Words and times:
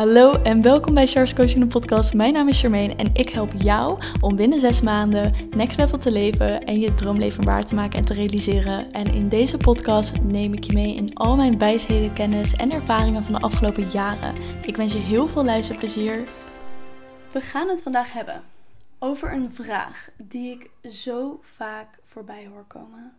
Hallo 0.00 0.32
en 0.42 0.62
welkom 0.62 0.94
bij 0.94 1.06
Charles 1.06 1.34
Coaching 1.34 1.68
podcast. 1.68 2.14
Mijn 2.14 2.32
naam 2.32 2.48
is 2.48 2.60
Charmaine 2.60 2.94
en 2.94 3.14
ik 3.14 3.28
help 3.28 3.52
jou 3.56 4.02
om 4.20 4.36
binnen 4.36 4.60
zes 4.60 4.80
maanden 4.80 5.34
next 5.50 5.78
level 5.78 5.98
te 5.98 6.10
leven 6.10 6.64
en 6.64 6.80
je 6.80 6.94
droomleven 6.94 7.44
waar 7.44 7.66
te 7.66 7.74
maken 7.74 7.98
en 7.98 8.04
te 8.04 8.14
realiseren. 8.14 8.92
En 8.92 9.14
in 9.14 9.28
deze 9.28 9.56
podcast 9.56 10.20
neem 10.20 10.52
ik 10.52 10.64
je 10.64 10.72
mee 10.72 10.94
in 10.94 11.14
al 11.14 11.36
mijn 11.36 11.58
wijsheden, 11.58 12.12
kennis 12.12 12.52
en 12.52 12.72
ervaringen 12.72 13.24
van 13.24 13.32
de 13.32 13.40
afgelopen 13.40 13.88
jaren. 13.88 14.34
Ik 14.62 14.76
wens 14.76 14.92
je 14.92 14.98
heel 14.98 15.28
veel 15.28 15.44
luisterplezier. 15.44 16.28
We 17.32 17.40
gaan 17.40 17.68
het 17.68 17.82
vandaag 17.82 18.12
hebben 18.12 18.42
over 18.98 19.32
een 19.32 19.52
vraag 19.52 20.10
die 20.16 20.52
ik 20.52 20.90
zo 20.90 21.40
vaak 21.42 21.98
voorbij 22.04 22.46
hoor 22.46 22.64
komen. 22.64 23.12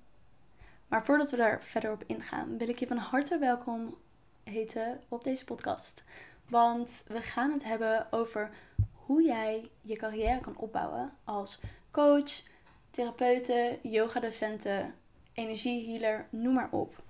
Maar 0.87 1.05
voordat 1.05 1.31
we 1.31 1.37
daar 1.37 1.63
verder 1.63 1.91
op 1.91 2.03
ingaan, 2.07 2.57
wil 2.57 2.69
ik 2.69 2.79
je 2.79 2.87
van 2.87 2.97
harte 2.97 3.37
welkom 3.37 3.95
heten 4.43 4.99
op 5.07 5.23
deze 5.23 5.45
podcast. 5.45 6.03
Want 6.51 7.03
we 7.07 7.21
gaan 7.21 7.51
het 7.51 7.63
hebben 7.63 8.07
over 8.09 8.51
hoe 8.93 9.23
jij 9.23 9.69
je 9.81 9.95
carrière 9.95 10.39
kan 10.39 10.57
opbouwen 10.57 11.13
als 11.23 11.59
coach, 11.91 12.41
therapeute, 12.89 13.79
yogadocenten, 13.81 14.95
energiehealer, 15.33 16.27
noem 16.29 16.53
maar 16.53 16.69
op. 16.71 17.03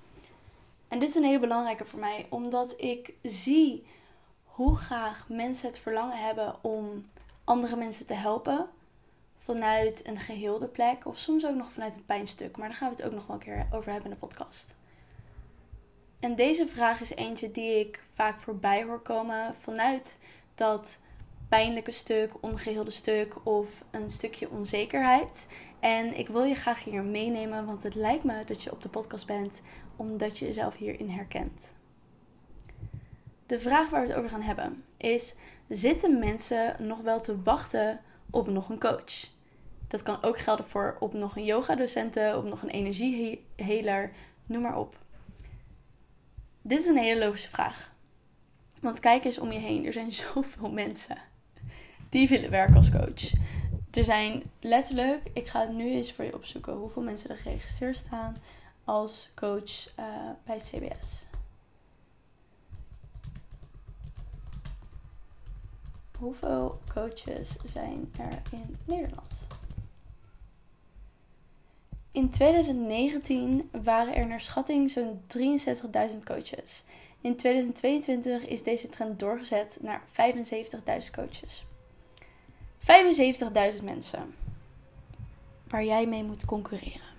En 0.88 1.00
dit 1.00 1.10
is 1.10 1.16
een 1.16 1.24
hele 1.24 1.40
belangrijke 1.40 1.86
voor 1.86 2.00
mij, 2.00 2.28
omdat 2.30 2.74
ik 2.82 3.14
zie 3.24 3.86
hoe 4.44 4.76
graag 4.76 5.30
mensen 5.30 5.68
het 5.68 5.80
verlangen 5.80 6.26
hebben 6.26 6.64
om 6.64 7.10
andere 7.44 7.76
mensen 7.76 8.06
te 8.06 8.14
helpen. 8.14 8.70
Vanuit 9.38 10.08
een 10.08 10.20
geheelde 10.20 10.68
plek 10.68 11.06
of 11.06 11.18
soms 11.18 11.46
ook 11.46 11.56
nog 11.56 11.72
vanuit 11.72 11.96
een 11.96 12.06
pijnstuk. 12.06 12.58
Maar 12.58 12.68
daar 12.68 12.78
gaan 12.78 12.90
we 12.90 12.96
het 12.96 13.06
ook 13.06 13.14
nog 13.14 13.28
wel 13.28 13.36
een 13.36 13.42
keer 13.42 13.68
over 13.72 13.92
hebben 13.92 14.12
in 14.12 14.18
de 14.20 14.28
podcast. 14.28 14.74
En 16.22 16.36
deze 16.36 16.68
vraag 16.68 17.02
is 17.02 17.16
eentje 17.16 17.52
die 17.52 17.80
ik 17.80 18.04
vaak 18.12 18.40
voorbij 18.40 18.84
hoor 18.84 19.00
komen 19.00 19.56
vanuit 19.60 20.20
dat 20.56 21.00
pijnlijke 21.50 21.92
stuk, 21.92 22.32
ongeheelde 22.40 22.92
stuk 22.92 23.36
of 23.44 23.84
een 23.92 24.10
stukje 24.10 24.50
onzekerheid. 24.50 25.48
En 25.80 26.18
ik 26.18 26.28
wil 26.28 26.44
je 26.44 26.56
graag 26.56 26.84
hier 26.84 27.04
meenemen, 27.04 27.66
want 27.66 27.84
het 27.84 27.96
lijkt 27.96 28.24
me 28.24 28.44
dat 28.46 28.64
je 28.64 28.72
op 28.72 28.82
de 28.82 28.90
podcast 28.90 29.26
bent 29.26 29.62
omdat 29.96 30.38
je 30.38 30.46
jezelf 30.46 30.76
hierin 30.76 31.10
herkent. 31.10 31.76
De 33.46 33.60
vraag 33.60 33.90
waar 33.90 34.02
we 34.02 34.08
het 34.08 34.18
over 34.18 34.30
gaan 34.30 34.42
hebben 34.42 34.84
is: 34.98 35.36
zitten 35.68 36.20
mensen 36.20 36.76
nog 36.80 37.02
wel 37.02 37.20
te 37.20 37.42
wachten 37.42 38.00
op 38.30 38.48
nog 38.48 38.70
een 38.70 38.80
coach? 38.80 39.30
Dat 39.88 40.04
kan 40.04 40.24
ook 40.24 40.40
gelden 40.40 40.66
voor 40.66 40.98
op 41.00 41.14
nog 41.14 41.36
een 41.36 41.46
yogadocenten, 41.46 42.38
op 42.38 42.44
nog 42.44 42.62
een 42.62 42.70
energieheler, 42.70 44.12
noem 44.48 44.62
maar 44.62 44.78
op. 44.78 44.98
Dit 46.62 46.80
is 46.80 46.86
een 46.86 46.98
hele 46.98 47.26
logische 47.26 47.50
vraag. 47.50 47.92
Want 48.80 49.00
kijk 49.00 49.24
eens 49.24 49.40
om 49.40 49.52
je 49.52 49.60
heen. 49.60 49.86
Er 49.86 49.94
zijn 49.94 50.12
zoveel 50.34 50.72
mensen 50.72 51.18
die 52.10 52.28
willen 52.28 52.50
werken 52.50 52.76
als 52.76 52.92
coach. 52.92 53.32
Er 53.92 54.04
zijn 54.04 54.44
letterlijk, 54.60 55.30
ik 55.34 55.48
ga 55.48 55.60
het 55.60 55.74
nu 55.74 55.90
eens 55.92 56.12
voor 56.12 56.26
je 56.26 56.36
opzoeken, 56.36 56.74
hoeveel 56.74 57.02
mensen 57.02 57.30
er 57.30 57.38
geregistreerd 57.38 57.98
staan 57.98 58.36
als 58.84 59.32
coach 59.36 59.98
uh, 60.00 60.06
bij 60.46 60.58
CBS. 60.58 61.26
Hoeveel 66.18 66.80
coaches 66.94 67.56
zijn 67.66 68.12
er 68.20 68.42
in 68.52 68.78
Nederland? 68.86 69.51
In 72.12 72.30
2019 72.30 73.70
waren 73.84 74.16
er 74.16 74.28
naar 74.28 74.42
schatting 74.42 74.92
zo'n 74.92 75.22
63.000 75.38 76.24
coaches. 76.24 76.84
In 77.22 77.36
2022 77.36 78.46
is 78.46 78.64
deze 78.64 78.90
trend 78.90 79.20
doorgezet 79.20 79.78
naar 79.82 80.02
75.000 80.08 81.12
coaches. 81.12 81.64
75.000 83.78 83.84
mensen 83.84 84.36
waar 85.68 85.84
jij 85.84 86.06
mee 86.08 86.24
moet 86.24 86.46
concurreren. 86.46 87.10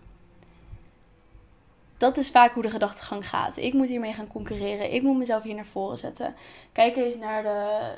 Dat 1.97 2.17
is 2.17 2.31
vaak 2.31 2.53
hoe 2.53 2.63
de 2.63 2.71
gedachtegang 2.71 3.29
gaat. 3.29 3.57
Ik 3.57 3.73
moet 3.73 3.89
hiermee 3.89 4.13
gaan 4.13 4.27
concurreren. 4.27 4.93
Ik 4.93 5.03
moet 5.03 5.19
mezelf 5.19 5.43
hier 5.43 5.55
naar 5.55 5.67
voren 5.67 5.99
zetten. 5.99 6.35
Kijk 6.73 6.97
eens 6.97 7.17
naar 7.17 7.43
de, 7.43 7.95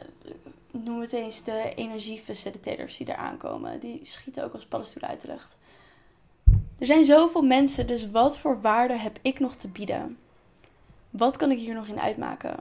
noem 0.71 1.01
het 1.01 1.13
eens, 1.13 1.45
de 1.45 1.73
energiefacilitators 1.75 2.97
die 2.97 3.07
er 3.07 3.17
aankomen. 3.17 3.81
Die 3.81 4.01
schieten 4.03 4.45
ook 4.45 4.53
als 4.53 4.67
paddenstoelen 4.67 5.11
uit 5.11 5.21
de 5.21 5.29
lucht. 5.29 5.57
Er 6.85 6.91
zijn 6.91 7.05
zoveel 7.05 7.43
mensen, 7.43 7.87
dus 7.87 8.11
wat 8.11 8.39
voor 8.39 8.61
waarde 8.61 8.97
heb 8.97 9.19
ik 9.23 9.41
nog 9.41 9.55
te 9.55 9.69
bieden? 9.69 10.19
Wat 11.11 11.37
kan 11.37 11.51
ik 11.51 11.59
hier 11.59 11.75
nog 11.75 11.87
in 11.87 12.01
uitmaken? 12.01 12.57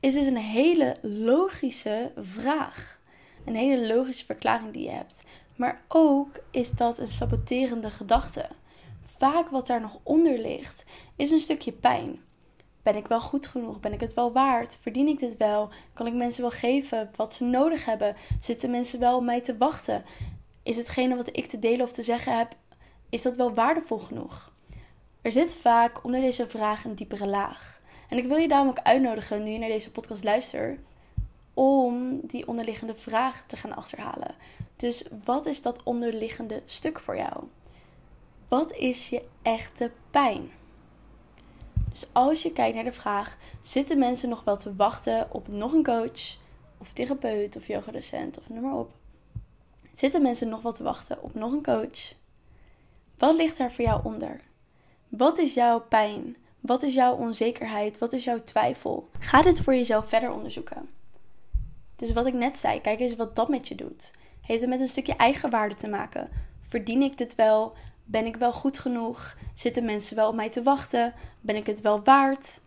Is 0.00 0.14
dus 0.14 0.26
een 0.26 0.36
hele 0.36 0.96
logische 1.02 2.12
vraag. 2.16 2.98
Een 3.44 3.54
hele 3.54 3.94
logische 3.94 4.24
verklaring 4.24 4.72
die 4.72 4.82
je 4.82 4.90
hebt. 4.90 5.24
Maar 5.56 5.82
ook 5.88 6.40
is 6.50 6.70
dat 6.70 6.98
een 6.98 7.06
saboterende 7.06 7.90
gedachte. 7.90 8.48
Vaak 9.02 9.48
wat 9.48 9.66
daar 9.66 9.80
nog 9.80 9.98
onder 10.02 10.38
ligt, 10.38 10.84
is 11.16 11.30
een 11.30 11.40
stukje 11.40 11.72
pijn. 11.72 12.20
Ben 12.82 12.96
ik 12.96 13.06
wel 13.06 13.20
goed 13.20 13.46
genoeg? 13.46 13.80
Ben 13.80 13.92
ik 13.92 14.00
het 14.00 14.14
wel 14.14 14.32
waard? 14.32 14.78
Verdien 14.82 15.08
ik 15.08 15.18
dit 15.18 15.36
wel? 15.36 15.68
Kan 15.92 16.06
ik 16.06 16.14
mensen 16.14 16.42
wel 16.42 16.50
geven 16.50 17.10
wat 17.16 17.34
ze 17.34 17.44
nodig 17.44 17.84
hebben? 17.84 18.16
Zitten 18.40 18.70
mensen 18.70 19.00
wel 19.00 19.16
op 19.16 19.24
mij 19.24 19.40
te 19.40 19.56
wachten? 19.56 20.04
Is 20.64 20.76
hetgene 20.76 21.16
wat 21.16 21.36
ik 21.36 21.46
te 21.46 21.58
delen 21.58 21.86
of 21.86 21.92
te 21.92 22.02
zeggen 22.02 22.38
heb, 22.38 22.54
is 23.08 23.22
dat 23.22 23.36
wel 23.36 23.54
waardevol 23.54 23.98
genoeg? 23.98 24.52
Er 25.22 25.32
zit 25.32 25.54
vaak 25.54 26.04
onder 26.04 26.20
deze 26.20 26.48
vraag 26.48 26.84
een 26.84 26.94
diepere 26.94 27.26
laag. 27.26 27.80
En 28.08 28.18
ik 28.18 28.24
wil 28.26 28.36
je 28.36 28.48
daarom 28.48 28.68
ook 28.68 28.78
uitnodigen, 28.78 29.42
nu 29.42 29.50
je 29.50 29.58
naar 29.58 29.68
deze 29.68 29.90
podcast 29.90 30.24
luistert, 30.24 30.80
om 31.54 32.20
die 32.22 32.48
onderliggende 32.48 32.96
vraag 32.96 33.44
te 33.46 33.56
gaan 33.56 33.76
achterhalen. 33.76 34.34
Dus 34.76 35.04
wat 35.24 35.46
is 35.46 35.62
dat 35.62 35.82
onderliggende 35.82 36.62
stuk 36.64 37.00
voor 37.00 37.16
jou? 37.16 37.44
Wat 38.48 38.72
is 38.72 39.08
je 39.08 39.22
echte 39.42 39.90
pijn? 40.10 40.50
Dus 41.90 42.06
als 42.12 42.42
je 42.42 42.52
kijkt 42.52 42.74
naar 42.74 42.84
de 42.84 42.92
vraag: 42.92 43.36
zitten 43.60 43.98
mensen 43.98 44.28
nog 44.28 44.44
wel 44.44 44.56
te 44.56 44.74
wachten 44.74 45.26
op 45.30 45.48
nog 45.48 45.72
een 45.72 45.84
coach, 45.84 46.36
of 46.78 46.92
therapeut, 46.92 47.56
of 47.56 47.66
yogadocent, 47.66 48.38
of 48.38 48.48
noem 48.48 48.62
maar 48.62 48.78
op? 48.78 48.90
Zitten 49.94 50.22
mensen 50.22 50.48
nog 50.48 50.62
wat 50.62 50.74
te 50.74 50.82
wachten 50.82 51.22
op 51.22 51.34
nog 51.34 51.52
een 51.52 51.62
coach? 51.62 52.14
Wat 53.18 53.36
ligt 53.36 53.56
daar 53.56 53.72
voor 53.72 53.84
jou 53.84 54.00
onder? 54.04 54.40
Wat 55.08 55.38
is 55.38 55.54
jouw 55.54 55.80
pijn? 55.80 56.36
Wat 56.60 56.82
is 56.82 56.94
jouw 56.94 57.14
onzekerheid? 57.14 57.98
Wat 57.98 58.12
is 58.12 58.24
jouw 58.24 58.42
twijfel? 58.44 59.08
Ga 59.18 59.42
dit 59.42 59.60
voor 59.60 59.74
jezelf 59.74 60.08
verder 60.08 60.32
onderzoeken. 60.32 60.88
Dus 61.96 62.12
wat 62.12 62.26
ik 62.26 62.34
net 62.34 62.58
zei, 62.58 62.80
kijk 62.80 63.00
eens 63.00 63.16
wat 63.16 63.36
dat 63.36 63.48
met 63.48 63.68
je 63.68 63.74
doet. 63.74 64.12
Heeft 64.40 64.60
het 64.60 64.70
met 64.70 64.80
een 64.80 64.88
stukje 64.88 65.16
eigenwaarde 65.16 65.74
te 65.74 65.88
maken? 65.88 66.28
Verdien 66.60 67.02
ik 67.02 67.18
dit 67.18 67.34
wel? 67.34 67.72
Ben 68.04 68.26
ik 68.26 68.36
wel 68.36 68.52
goed 68.52 68.78
genoeg? 68.78 69.36
Zitten 69.54 69.84
mensen 69.84 70.16
wel 70.16 70.28
op 70.28 70.34
mij 70.34 70.50
te 70.50 70.62
wachten? 70.62 71.14
Ben 71.40 71.56
ik 71.56 71.66
het 71.66 71.80
wel 71.80 72.02
waard? 72.02 72.60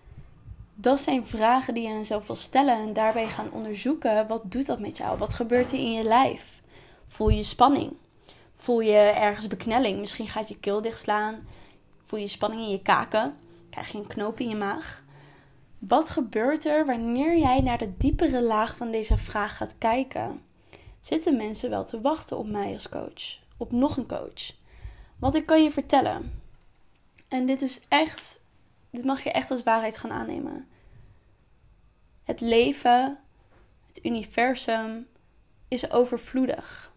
Dat 0.75 0.99
zijn 0.99 1.27
vragen 1.27 1.73
die 1.73 1.83
je 1.83 1.89
aan 1.89 1.97
jezelf 1.97 2.27
wil 2.27 2.35
stellen 2.35 2.75
en 2.75 2.93
daarbij 2.93 3.27
gaan 3.27 3.51
onderzoeken. 3.51 4.27
Wat 4.27 4.41
doet 4.51 4.65
dat 4.65 4.79
met 4.79 4.97
jou? 4.97 5.17
Wat 5.17 5.33
gebeurt 5.33 5.71
er 5.71 5.77
in 5.77 5.91
je 5.91 6.03
lijf? 6.03 6.61
Voel 7.07 7.29
je 7.29 7.43
spanning? 7.43 7.93
Voel 8.53 8.79
je 8.79 8.97
ergens 8.97 9.47
beknelling? 9.47 9.99
Misschien 9.99 10.27
gaat 10.27 10.49
je 10.49 10.59
keel 10.59 10.81
dichtslaan. 10.81 11.47
Voel 12.03 12.19
je 12.19 12.27
spanning 12.27 12.61
in 12.61 12.69
je 12.69 12.81
kaken? 12.81 13.37
Krijg 13.69 13.91
je 13.91 13.97
een 13.97 14.07
knoop 14.07 14.39
in 14.39 14.49
je 14.49 14.55
maag? 14.55 15.03
Wat 15.79 16.09
gebeurt 16.09 16.65
er 16.65 16.85
wanneer 16.85 17.37
jij 17.37 17.61
naar 17.61 17.77
de 17.77 17.97
diepere 17.97 18.41
laag 18.41 18.77
van 18.77 18.91
deze 18.91 19.17
vraag 19.17 19.57
gaat 19.57 19.77
kijken? 19.77 20.41
Zitten 21.01 21.37
mensen 21.37 21.69
wel 21.69 21.85
te 21.85 22.01
wachten 22.01 22.37
op 22.37 22.47
mij 22.47 22.73
als 22.73 22.89
coach? 22.89 23.39
Op 23.57 23.71
nog 23.71 23.97
een 23.97 24.07
coach? 24.07 24.53
Want 25.19 25.35
ik 25.35 25.45
kan 25.45 25.63
je 25.63 25.71
vertellen. 25.71 26.41
En 27.27 27.45
dit 27.45 27.61
is 27.61 27.81
echt. 27.87 28.39
Dit 28.89 29.05
mag 29.05 29.23
je 29.23 29.31
echt 29.31 29.51
als 29.51 29.63
waarheid 29.63 29.97
gaan 29.97 30.11
aannemen. 30.11 30.67
Het 32.23 32.41
leven, 32.41 33.19
het 33.87 34.05
universum, 34.05 35.07
is 35.67 35.91
overvloedig. 35.91 36.91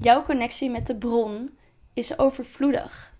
Jouw 0.00 0.22
connectie 0.22 0.70
met 0.70 0.86
de 0.86 0.96
bron 0.96 1.58
is 1.92 2.18
overvloedig. 2.18 3.14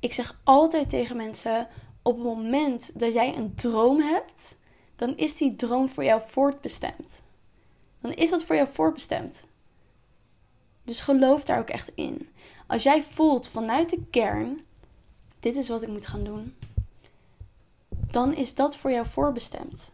Ik 0.00 0.12
zeg 0.12 0.40
altijd 0.44 0.90
tegen 0.90 1.16
mensen: 1.16 1.68
op 2.02 2.14
het 2.14 2.24
moment 2.24 3.00
dat 3.00 3.12
jij 3.12 3.36
een 3.36 3.54
droom 3.54 4.00
hebt, 4.00 4.58
dan 4.96 5.16
is 5.16 5.36
die 5.36 5.56
droom 5.56 5.88
voor 5.88 6.04
jou 6.04 6.22
voortbestemd. 6.26 7.22
Dan 8.00 8.12
is 8.12 8.30
dat 8.30 8.44
voor 8.44 8.56
jou 8.56 8.68
voortbestemd. 8.72 9.46
Dus 10.84 11.00
geloof 11.00 11.44
daar 11.44 11.58
ook 11.58 11.68
echt 11.68 11.92
in. 11.94 12.28
Als 12.66 12.82
jij 12.82 13.02
voelt 13.02 13.48
vanuit 13.48 13.90
de 13.90 14.04
kern: 14.10 14.60
dit 15.40 15.56
is 15.56 15.68
wat 15.68 15.82
ik 15.82 15.88
moet 15.88 16.06
gaan 16.06 16.24
doen, 16.24 16.56
dan 17.88 18.34
is 18.34 18.54
dat 18.54 18.76
voor 18.76 18.90
jou 18.90 19.06
voorbestemd. 19.06 19.92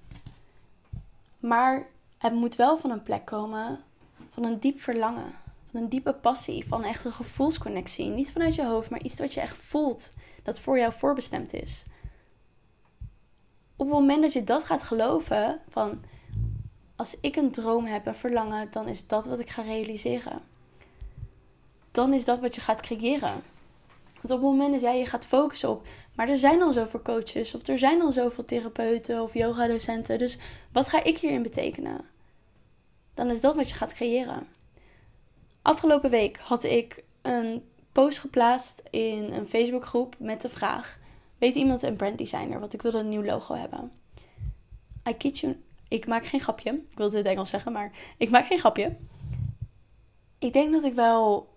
Maar 1.39 1.87
het 2.19 2.33
moet 2.33 2.57
wel 2.57 2.79
van 2.79 2.91
een 2.91 3.03
plek 3.03 3.25
komen 3.25 3.85
van 4.31 4.45
een 4.45 4.61
diep 4.61 4.81
verlangen. 4.81 5.33
Van 5.71 5.81
een 5.81 5.89
diepe 5.89 6.13
passie. 6.13 6.67
Van 6.67 6.85
echt 6.85 7.05
een 7.05 7.13
gevoelsconnectie. 7.13 8.09
Niet 8.09 8.33
vanuit 8.33 8.55
je 8.55 8.67
hoofd, 8.67 8.91
maar 8.91 9.03
iets 9.03 9.19
wat 9.19 9.35
je 9.35 9.41
echt 9.41 9.57
voelt. 9.57 10.13
Dat 10.43 10.61
voor 10.61 10.79
jou 10.79 10.93
voorbestemd 10.93 11.53
is. 11.55 11.85
op 13.77 13.89
het 13.89 13.99
moment 13.99 14.23
dat 14.23 14.33
je 14.33 14.45
dat 14.45 14.65
gaat 14.65 14.83
geloven, 14.83 15.61
van 15.69 16.01
als 16.97 17.17
ik 17.21 17.37
een 17.37 17.51
droom 17.51 17.87
heb, 17.87 18.07
een 18.07 18.15
verlangen, 18.15 18.69
dan 18.71 18.89
is 18.89 19.07
dat 19.07 19.27
wat 19.27 19.39
ik 19.39 19.51
ga 19.51 19.63
realiseren. 19.63 20.41
Dan 21.91 22.15
is 22.15 22.25
dat 22.25 22.41
wat 22.41 22.55
je 22.55 22.61
gaat 22.61 22.81
creëren. 22.81 23.43
Want 24.21 24.35
op 24.35 24.41
het 24.41 24.41
moment 24.41 24.73
dat 24.73 24.81
jij 24.81 24.99
je 24.99 25.07
gaat 25.07 25.27
focussen 25.27 25.69
op, 25.69 25.87
maar 26.15 26.29
er 26.29 26.37
zijn 26.37 26.63
al 26.63 26.73
zoveel 26.73 27.03
coaches, 27.03 27.55
of 27.55 27.67
er 27.67 27.79
zijn 27.79 28.03
al 28.03 28.13
zoveel 28.13 28.45
therapeuten 28.45 29.23
of 29.23 29.35
yogadocenten, 29.35 30.19
dus 30.19 30.39
wat 30.73 30.89
ga 30.89 31.03
ik 31.03 31.19
hierin 31.19 31.43
betekenen? 31.43 32.01
Dan 33.15 33.31
is 33.31 33.41
dat 33.41 33.55
wat 33.55 33.69
je 33.69 33.75
gaat 33.75 33.95
creëren. 33.95 34.47
Afgelopen 35.63 36.11
week 36.11 36.39
had 36.39 36.65
ik 36.65 37.05
een 37.23 37.65
post 37.93 38.19
geplaatst 38.19 38.83
in 38.91 39.33
een 39.33 39.47
Facebookgroep 39.47 40.17
met 40.19 40.43
de 40.43 40.49
vraag: 40.49 40.99
Weet 41.39 41.55
iemand 41.55 41.83
een 41.83 41.97
branddesigner? 41.97 42.61
Want 42.61 42.73
ik 42.73 42.83
wilde 42.83 42.99
een 42.99 43.09
nieuw 43.09 43.25
logo 43.25 43.55
hebben. 43.55 43.93
I 45.09 45.31
you. 45.31 45.63
Ik 45.89 46.07
maak 46.07 46.27
geen 46.27 46.41
grapje. 46.41 46.71
Ik 46.73 46.97
wilde 46.97 47.17
het 47.17 47.27
Engels 47.27 47.51
zeggen, 47.51 47.73
maar 47.73 47.93
ik 48.17 48.31
maak 48.31 48.47
geen 48.47 48.59
grapje. 48.59 48.97
Ik 50.39 50.53
denk 50.53 50.73
dat 50.73 50.85
ik 50.85 50.95
wel 50.95 51.49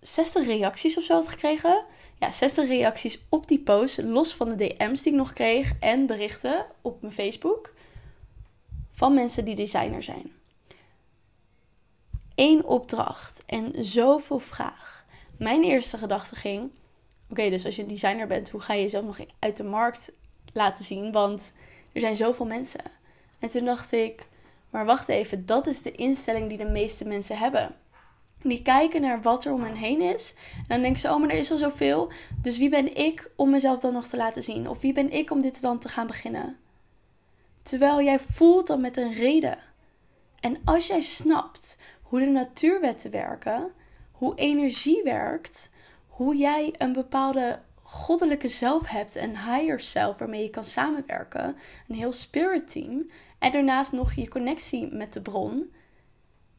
60 0.00 0.46
reacties 0.46 0.98
of 0.98 1.04
zo 1.04 1.14
had 1.14 1.28
gekregen. 1.28 1.84
Ja, 2.18 2.30
60 2.30 2.68
reacties 2.68 3.18
op 3.28 3.48
die 3.48 3.58
post, 3.58 4.02
los 4.02 4.34
van 4.34 4.48
de 4.48 4.56
DM's 4.56 5.02
die 5.02 5.12
ik 5.12 5.18
nog 5.18 5.32
kreeg 5.32 5.78
en 5.80 6.06
berichten 6.06 6.66
op 6.82 7.02
mijn 7.02 7.12
Facebook 7.12 7.74
van 8.96 9.14
mensen 9.14 9.44
die 9.44 9.54
designer 9.54 10.02
zijn. 10.02 10.32
Eén 12.34 12.64
opdracht 12.64 13.42
en 13.46 13.84
zoveel 13.84 14.38
vraag. 14.38 15.04
Mijn 15.38 15.62
eerste 15.62 15.98
gedachte 15.98 16.36
ging: 16.36 16.70
oké, 17.30 17.50
dus 17.50 17.64
als 17.64 17.76
je 17.76 17.86
designer 17.86 18.26
bent, 18.26 18.50
hoe 18.50 18.60
ga 18.60 18.72
je 18.72 18.82
jezelf 18.82 19.04
nog 19.04 19.18
uit 19.38 19.56
de 19.56 19.64
markt 19.64 20.12
laten 20.52 20.84
zien? 20.84 21.12
Want 21.12 21.52
er 21.92 22.00
zijn 22.00 22.16
zoveel 22.16 22.46
mensen. 22.46 22.84
En 23.38 23.48
toen 23.48 23.64
dacht 23.64 23.92
ik: 23.92 24.26
maar 24.70 24.84
wacht 24.84 25.08
even, 25.08 25.46
dat 25.46 25.66
is 25.66 25.82
de 25.82 25.92
instelling 25.92 26.48
die 26.48 26.58
de 26.58 26.70
meeste 26.70 27.08
mensen 27.08 27.38
hebben. 27.38 27.74
Die 28.42 28.62
kijken 28.62 29.00
naar 29.00 29.22
wat 29.22 29.44
er 29.44 29.52
om 29.52 29.62
hen 29.62 29.74
heen 29.74 30.00
is. 30.00 30.34
En 30.56 30.64
dan 30.68 30.82
denken 30.82 31.00
ze: 31.00 31.08
oh, 31.08 31.20
maar 31.20 31.30
er 31.30 31.38
is 31.38 31.50
al 31.50 31.56
zoveel. 31.56 32.12
Dus 32.42 32.58
wie 32.58 32.68
ben 32.68 32.96
ik 32.96 33.30
om 33.36 33.50
mezelf 33.50 33.80
dan 33.80 33.92
nog 33.92 34.06
te 34.06 34.16
laten 34.16 34.42
zien? 34.42 34.68
Of 34.68 34.80
wie 34.80 34.92
ben 34.92 35.12
ik 35.12 35.30
om 35.30 35.40
dit 35.40 35.60
dan 35.60 35.78
te 35.78 35.88
gaan 35.88 36.06
beginnen? 36.06 36.56
Terwijl 37.66 38.02
jij 38.02 38.18
voelt 38.18 38.66
dat 38.66 38.78
met 38.78 38.96
een 38.96 39.12
reden. 39.12 39.58
En 40.40 40.60
als 40.64 40.86
jij 40.86 41.00
snapt 41.00 41.78
hoe 42.02 42.20
de 42.20 42.26
natuurwetten 42.26 43.10
werken, 43.10 43.72
hoe 44.10 44.34
energie 44.34 45.02
werkt, 45.02 45.70
hoe 46.06 46.36
jij 46.36 46.74
een 46.78 46.92
bepaalde 46.92 47.60
goddelijke 47.82 48.48
zelf 48.48 48.86
hebt, 48.86 49.14
een 49.14 49.38
higher 49.38 49.80
self 49.80 50.18
waarmee 50.18 50.42
je 50.42 50.50
kan 50.50 50.64
samenwerken, 50.64 51.56
een 51.88 51.94
heel 51.94 52.12
spirit 52.12 52.70
team, 52.70 53.10
en 53.38 53.52
daarnaast 53.52 53.92
nog 53.92 54.12
je 54.12 54.28
connectie 54.28 54.92
met 54.92 55.12
de 55.12 55.22
bron, 55.22 55.72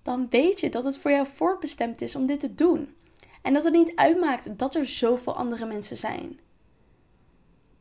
dan 0.04 0.28
weet 0.30 0.60
je 0.60 0.70
dat 0.70 0.84
het 0.84 0.98
voor 0.98 1.12
jou 1.12 1.28
voorbestemd 1.28 2.02
is 2.02 2.16
om 2.16 2.26
dit 2.26 2.40
te 2.40 2.56
doen. 2.56 2.96
En 3.42 3.54
dat 3.54 3.64
het 3.64 3.74
niet 3.74 3.96
uitmaakt 3.96 4.58
dat 4.60 4.76
er 4.76 4.86
zoveel 4.86 5.36
andere 5.36 5.66
mensen 5.66 5.98
zijn. 5.98 6.40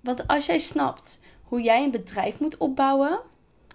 Want 0.00 0.26
als 0.26 0.46
jij 0.46 0.58
snapt 0.58 1.20
hoe 1.48 1.62
jij 1.62 1.84
een 1.84 1.90
bedrijf 1.90 2.38
moet 2.38 2.56
opbouwen, 2.56 3.20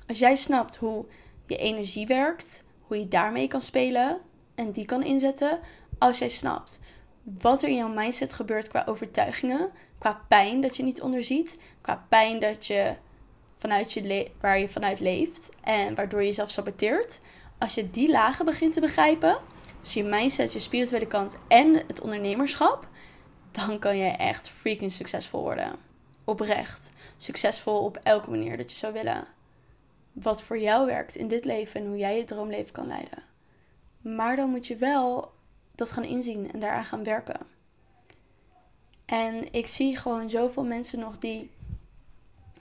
als 0.08 0.20
jij 0.20 0.36
snapt 0.36 0.76
hoe 0.76 1.06
je 1.48 1.58
energie 1.58 2.08
werkt, 2.08 2.64
hoe 2.82 3.00
je 3.00 3.08
daarmee 3.08 3.48
kan 3.48 3.62
spelen 3.62 4.18
en 4.56 4.72
die 4.72 4.86
kan 4.86 5.04
inzetten, 5.04 5.60
als 5.98 6.20
jij 6.20 6.30
snapt 6.30 6.80
wat 7.24 7.64
er 7.64 7.70
in 7.70 7.76
jouw 7.76 7.94
mindset 7.94 8.34
gebeurt 8.34 8.68
qua 8.68 8.84
overtuigingen, 8.86 9.70
qua 9.98 10.22
pijn 10.28 10.62
dat 10.62 10.78
je 10.78 10.84
niet 10.84 11.02
onderziet, 11.02 11.60
qua 11.82 12.06
pijn 12.10 12.40
dat 12.40 12.66
je 12.66 12.96
vanuit 13.56 13.94
je 13.94 14.32
waar 14.40 14.60
je 14.60 14.70
vanuit 14.70 15.00
leeft 15.00 15.50
en 15.64 15.96
waardoor 15.96 16.20
je 16.20 16.26
jezelf 16.26 16.50
saboteert. 16.50 17.22
Als 17.58 17.76
je 17.76 17.92
die 17.92 18.10
lagen 18.10 18.46
begint 18.46 18.74
te 18.74 18.80
begrijpen, 18.80 19.38
dus 19.82 19.94
je 19.94 20.04
mindset, 20.04 20.54
je 20.54 20.60
spirituele 20.60 21.08
kant 21.08 21.38
en 21.48 21.74
het 21.88 22.02
ondernemerschap, 22.02 22.88
dan 23.52 23.80
kan 23.80 23.98
je 23.98 24.10
echt 24.10 24.50
freaking 24.50 24.92
succesvol 24.92 25.42
worden. 25.42 25.91
Oprecht. 26.32 26.92
Succesvol 27.18 27.84
op 27.84 28.00
elke 28.04 28.30
manier 28.30 28.58
dat 28.58 28.72
je 28.72 28.78
zou 28.78 28.94
willen. 28.94 29.28
Wat 30.12 30.44
voor 30.44 30.60
jou 30.60 30.86
werkt 30.86 31.16
in 31.16 31.28
dit 31.28 31.46
leven 31.46 31.82
en 31.82 31.88
hoe 31.88 31.98
jij 31.98 32.18
je 32.18 32.24
droomleven 32.24 32.74
kan 32.74 32.88
leiden. 32.88 33.24
Maar 34.02 34.36
dan 34.36 34.50
moet 34.50 34.68
je 34.68 34.76
wel 34.76 35.32
dat 35.76 35.92
gaan 35.92 36.04
inzien 36.04 36.52
en 36.52 36.60
daaraan 36.60 36.86
gaan 36.86 37.04
werken. 37.04 37.40
En 39.06 39.54
ik 39.54 39.68
zie 39.68 39.98
gewoon 39.98 40.30
zoveel 40.30 40.64
mensen 40.64 41.00
nog 41.00 41.18
die 41.18 41.52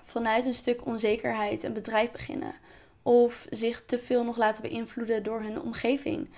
vanuit 0.03 0.45
een 0.47 0.55
stuk 0.55 0.87
onzekerheid 0.87 1.63
een 1.63 1.73
bedrijf 1.73 2.11
beginnen. 2.11 2.55
Of 3.03 3.47
zich 3.51 3.85
te 3.85 3.99
veel 3.99 4.25
nog 4.25 4.37
laten 4.37 4.63
beïnvloeden 4.63 5.23
door 5.23 5.41
hun 5.41 5.61
omgeving. 5.61 6.29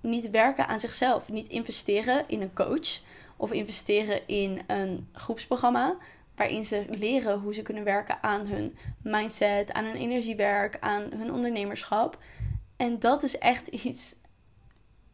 Niet 0.00 0.30
werken 0.30 0.66
aan 0.66 0.80
zichzelf. 0.80 1.28
Niet 1.28 1.48
investeren 1.48 2.28
in 2.28 2.40
een 2.40 2.52
coach. 2.52 3.00
Of 3.36 3.52
investeren 3.52 4.28
in 4.28 4.62
een 4.66 5.08
groepsprogramma. 5.12 5.96
Waarin 6.40 6.64
ze 6.64 6.84
leren 6.88 7.38
hoe 7.38 7.54
ze 7.54 7.62
kunnen 7.62 7.84
werken 7.84 8.22
aan 8.22 8.46
hun 8.46 8.76
mindset, 9.02 9.72
aan 9.72 9.84
hun 9.84 9.94
energiewerk, 9.94 10.76
aan 10.80 11.02
hun 11.16 11.32
ondernemerschap. 11.32 12.18
En 12.76 12.98
dat 12.98 13.22
is 13.22 13.38
echt 13.38 13.66
iets 13.66 14.16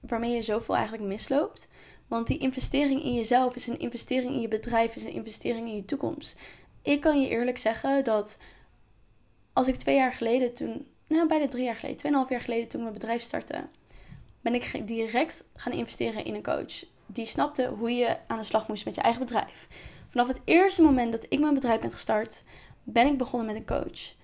waarmee 0.01 0.35
je 0.35 0.43
zoveel 0.43 0.75
eigenlijk 0.75 1.05
misloopt. 1.05 1.71
Want 2.07 2.27
die 2.27 2.39
investering 2.39 3.03
in 3.03 3.15
jezelf 3.15 3.55
is 3.55 3.67
een 3.67 3.79
investering 3.79 4.35
in 4.35 4.41
je 4.41 4.49
bedrijf, 4.49 4.97
is 4.97 5.05
een 5.05 5.13
investering 5.13 5.69
in 5.69 5.75
je 5.75 5.85
toekomst. 5.85 6.41
Ik 6.83 7.01
kan 7.01 7.21
je 7.21 7.29
eerlijk 7.29 7.59
zeggen 7.59 8.05
dat 8.05 8.39
als 9.53 9.69
ik 9.69 9.77
twee 9.77 9.97
jaar 9.97 10.13
geleden, 10.13 10.55
toen, 10.55 10.87
nou 11.07 11.29
bijna 11.29 11.49
drie 11.49 11.65
jaar 11.65 11.77
geleden, 11.77 11.97
tweeënhalf 11.97 12.29
jaar 12.29 12.41
geleden 12.41 12.69
toen 12.69 12.81
mijn 12.81 12.93
bedrijf 12.93 13.23
startte, 13.23 13.65
ben 14.41 14.55
ik 14.55 14.87
direct 14.87 15.45
gaan 15.55 15.73
investeren 15.73 16.25
in 16.25 16.35
een 16.35 16.43
coach. 16.43 16.85
Die 17.07 17.27
snapte 17.27 17.67
hoe 17.67 17.91
je 17.91 18.17
aan 18.27 18.39
de 18.39 18.45
slag 18.45 18.69
moest 18.69 18.85
met 18.85 18.95
je 18.95 19.01
eigen 19.01 19.21
bedrijf. 19.21 19.69
Vanaf 20.17 20.29
het 20.31 20.41
eerste 20.45 20.83
moment 20.83 21.13
dat 21.13 21.27
ik 21.29 21.41
mijn 21.41 21.55
bedrijf 21.55 21.81
ben 21.81 21.91
gestart, 21.91 22.43
ben 22.83 23.07
ik 23.07 23.19
begonnen 23.19 23.47
met 23.47 23.57
een 23.57 23.67
coach. 23.67 24.15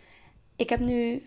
Ik 0.57 0.69
heb 0.69 0.81
nu 0.81 1.27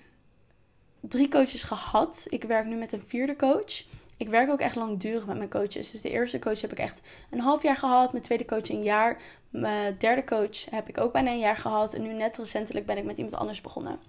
drie 1.00 1.30
coaches 1.30 1.64
gehad. 1.64 2.26
Ik 2.30 2.44
werk 2.44 2.66
nu 2.66 2.76
met 2.76 2.92
een 2.92 3.04
vierde 3.08 3.36
coach 3.36 3.84
ik 4.18 4.30
werk 4.30 4.50
ook 4.50 4.60
echt 4.60 4.76
langdurig 4.76 5.26
met 5.26 5.38
mijn 5.38 5.50
coaches. 5.50 5.92
Dus 5.92 6.02
de 6.02 6.10
eerste 6.10 6.40
coach 6.40 6.62
heb 6.62 6.72
ik 6.72 6.78
echt 6.78 7.02
een 7.30 7.40
half 7.40 7.64
jaar 7.64 7.76
gehad. 7.76 8.12
Mijn 8.12 8.24
tweede 8.24 8.46
coach 8.46 8.70
een 8.70 8.84
jaar. 8.84 9.22
Mijn 9.50 9.96
derde 9.98 10.24
coach 10.24 10.70
heb 10.70 10.90
ik 10.90 10.98
ook 10.98 11.12
bijna 11.12 11.32
een 11.32 11.40
jaar 11.40 11.58
gehad. 11.58 11.94
En 11.94 12.02
nu 12.02 12.14
net 12.14 12.38
recentelijk 12.38 12.86
ben 12.86 12.98
ik 12.98 13.04
met 13.04 13.18
iemand 13.18 13.36
anders 13.36 13.62
begonnen. 13.62 14.00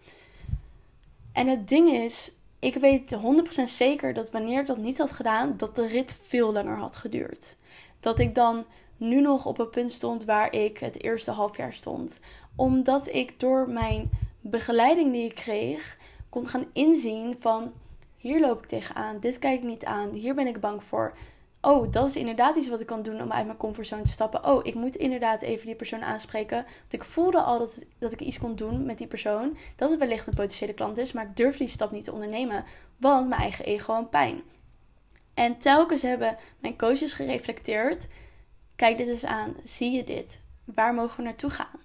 En 1.33 1.47
het 1.47 1.69
ding 1.69 1.89
is, 1.89 2.33
ik 2.59 2.75
weet 2.75 3.17
100% 3.61 3.63
zeker 3.63 4.15
dat 4.15 4.31
wanneer 4.31 4.61
ik 4.61 4.67
dat 4.67 4.79
niet 4.79 4.99
had 4.99 5.11
gedaan, 5.11 5.55
dat 5.57 5.77
de 5.77 5.87
rit 5.87 6.19
veel 6.23 6.53
langer 6.53 6.77
had 6.77 6.97
geduurd. 6.97 7.57
Dat 8.01 8.19
ik 8.19 8.35
dan 8.35 8.65
nu 8.97 9.21
nog 9.21 9.47
op 9.47 9.59
een 9.59 9.71
punt 9.71 9.93
stond 9.93 10.25
waar 10.25 10.53
ik 10.53 10.79
het 10.79 11.03
eerste 11.03 11.31
half 11.31 11.57
jaar 11.57 11.73
stond. 11.73 12.21
Omdat 12.57 13.09
ik 13.09 13.41
door 13.41 13.69
mijn 13.69 14.11
begeleiding 14.41 15.13
die 15.13 15.25
ik 15.25 15.35
kreeg, 15.35 15.99
kon 16.29 16.47
gaan 16.47 16.67
inzien 16.73 17.37
van 17.39 17.73
hier 18.17 18.41
loop 18.41 18.63
ik 18.63 18.69
tegenaan. 18.69 19.21
Dit 19.21 19.39
kijk 19.39 19.59
ik 19.59 19.67
niet 19.67 19.85
aan. 19.85 20.11
Hier 20.11 20.35
ben 20.35 20.47
ik 20.47 20.61
bang 20.61 20.85
voor. 20.85 21.17
Oh, 21.61 21.93
dat 21.93 22.09
is 22.09 22.17
inderdaad 22.17 22.57
iets 22.57 22.69
wat 22.69 22.81
ik 22.81 22.87
kan 22.87 23.03
doen 23.03 23.23
om 23.23 23.33
uit 23.33 23.47
mijn 23.47 23.59
comfortzone 23.59 24.03
te 24.03 24.11
stappen. 24.11 24.45
Oh, 24.47 24.67
ik 24.67 24.75
moet 24.75 24.97
inderdaad 24.97 25.43
even 25.43 25.67
die 25.67 25.75
persoon 25.75 26.03
aanspreken. 26.03 26.57
Want 26.57 26.93
ik 26.93 27.05
voelde 27.05 27.41
al 27.43 27.59
dat, 27.59 27.85
dat 27.99 28.13
ik 28.13 28.21
iets 28.21 28.39
kon 28.39 28.57
doen 28.57 28.85
met 28.85 28.99
die 28.99 29.07
persoon. 29.07 29.57
Dat 29.77 29.91
het 29.91 29.99
wellicht 29.99 30.27
een 30.27 30.35
potentiële 30.35 30.75
klant 30.75 30.99
is. 30.99 31.13
Maar 31.13 31.25
ik 31.25 31.37
durf 31.37 31.57
die 31.57 31.69
stap 31.69 31.91
niet 31.91 32.05
te 32.05 32.13
ondernemen. 32.13 32.65
Want 32.97 33.29
mijn 33.29 33.41
eigen 33.41 33.65
ego 33.65 33.95
en 33.95 34.09
pijn. 34.09 34.43
En 35.35 35.59
telkens 35.59 36.03
hebben 36.03 36.37
mijn 36.59 36.79
coaches 36.79 37.13
gereflecteerd. 37.13 38.09
Kijk 38.77 38.99
dit 38.99 39.09
eens 39.09 39.25
aan. 39.25 39.57
Zie 39.65 39.91
je 39.91 40.05
dit? 40.05 40.41
Waar 40.65 40.95
mogen 40.95 41.17
we 41.17 41.23
naartoe 41.23 41.51
gaan? 41.51 41.81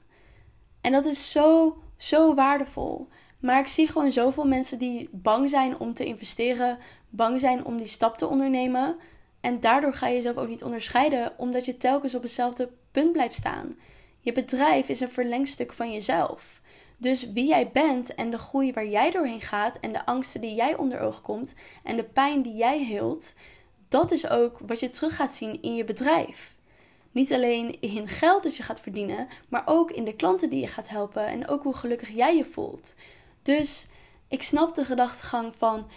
En 0.82 0.92
dat 0.92 1.06
is 1.06 1.32
zo, 1.32 1.78
zo 1.98 2.36
waardevol. 2.36 3.08
Maar 3.40 3.60
ik 3.60 3.68
zie 3.68 3.88
gewoon 3.88 4.12
zoveel 4.12 4.48
mensen 4.48 4.80
die 4.80 5.10
bang 5.12 5.50
zijn 5.50 5.80
om 5.80 5.94
te 5.94 6.06
investeren, 6.06 6.78
bang 7.10 7.40
zijn 7.40 7.66
om 7.66 7.78
die 7.78 7.88
stap 7.88 8.18
te 8.18 8.28
ondernemen. 8.28 8.98
En 9.42 9.60
daardoor 9.60 9.94
ga 9.94 10.08
je 10.08 10.16
jezelf 10.16 10.38
ook 10.38 10.48
niet 10.48 10.64
onderscheiden, 10.64 11.34
omdat 11.38 11.66
je 11.66 11.78
telkens 11.78 12.16
op 12.16 12.22
hetzelfde 12.22 12.70
punt 12.92 13.12
blijft 13.12 13.36
staan. 13.36 13.78
Je 14.20 14.32
bedrijf 14.32 14.90
is 14.90 15.00
een 15.00 15.10
verlengstuk 15.10 15.74
van 15.74 15.92
jezelf. 15.92 16.62
Dus 16.98 17.32
wie 17.32 17.48
jij 17.48 17.70
bent 17.72 18.16
en 18.16 18.32
de 18.32 18.38
groei 18.38 18.74
waar 18.74 18.88
jij 18.88 19.12
doorheen 19.12 19.42
gaat 19.42 19.80
en 19.80 19.92
de 19.92 20.06
angsten 20.06 20.42
die 20.42 20.56
jij 20.56 20.76
onder 20.76 21.00
ogen 21.00 21.22
komt 21.22 21.54
en 21.84 21.96
de 21.96 22.04
pijn 22.04 22.42
die 22.42 22.56
jij 22.56 22.84
hield, 22.84 23.36
dat 23.88 24.12
is 24.12 24.30
ook 24.30 24.60
wat 24.60 24.80
je 24.80 24.90
terug 24.90 25.16
gaat 25.16 25.34
zien 25.34 25.62
in 25.62 25.76
je 25.76 25.84
bedrijf. 25.84 26.56
Niet 27.12 27.34
alleen 27.34 27.82
in 27.82 28.08
geld 28.08 28.44
dat 28.44 28.58
je 28.58 28.64
gaat 28.64 28.82
verdienen, 28.82 29.28
maar 29.50 29.64
ook 29.66 29.92
in 29.92 30.04
de 30.04 30.16
klanten 30.16 30.50
die 30.50 30.60
je 30.60 30.68
gaat 30.68 30.90
helpen 30.90 31.26
en 31.26 31.48
ook 31.48 31.64
hoe 31.64 31.76
gelukkig 31.76 32.10
jij 32.10 32.38
je 32.38 32.46
voelt. 32.46 32.96
Dus 33.42 33.88
ik 34.28 34.44
snap 34.44 34.76
de 34.76 34.86
gedachtegang 34.86 35.56
van 35.58 35.88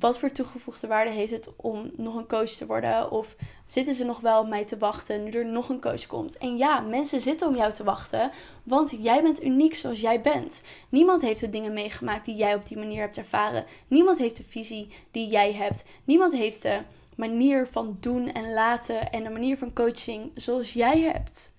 wat 0.00 0.18
voor 0.18 0.32
toegevoegde 0.32 0.86
waarde 0.86 1.10
heeft 1.10 1.32
het 1.32 1.50
om 1.56 1.90
nog 1.96 2.14
een 2.14 2.26
coach 2.26 2.50
te 2.50 2.66
worden? 2.66 3.10
Of 3.10 3.36
zitten 3.66 3.94
ze 3.94 4.04
nog 4.04 4.20
wel 4.20 4.40
op 4.40 4.48
mij 4.48 4.64
te 4.64 4.78
wachten 4.78 5.22
nu 5.22 5.30
er 5.30 5.46
nog 5.46 5.68
een 5.68 5.80
coach 5.80 6.06
komt? 6.06 6.38
En 6.38 6.56
ja, 6.56 6.80
mensen 6.80 7.20
zitten 7.20 7.48
om 7.48 7.56
jou 7.56 7.72
te 7.72 7.84
wachten, 7.84 8.30
want 8.62 8.96
jij 8.98 9.22
bent 9.22 9.42
uniek 9.42 9.74
zoals 9.74 10.00
jij 10.00 10.20
bent. 10.20 10.62
Niemand 10.88 11.22
heeft 11.22 11.40
de 11.40 11.50
dingen 11.50 11.72
meegemaakt 11.72 12.24
die 12.24 12.34
jij 12.34 12.54
op 12.54 12.66
die 12.66 12.78
manier 12.78 13.00
hebt 13.00 13.16
ervaren. 13.16 13.64
Niemand 13.88 14.18
heeft 14.18 14.36
de 14.36 14.44
visie 14.48 14.88
die 15.10 15.28
jij 15.28 15.52
hebt. 15.52 15.84
Niemand 16.04 16.32
heeft 16.32 16.62
de 16.62 16.80
manier 17.16 17.66
van 17.66 17.96
doen 18.00 18.32
en 18.32 18.52
laten 18.52 19.12
en 19.12 19.22
de 19.22 19.30
manier 19.30 19.58
van 19.58 19.72
coaching 19.72 20.30
zoals 20.34 20.72
jij 20.72 21.00
hebt. 21.00 21.54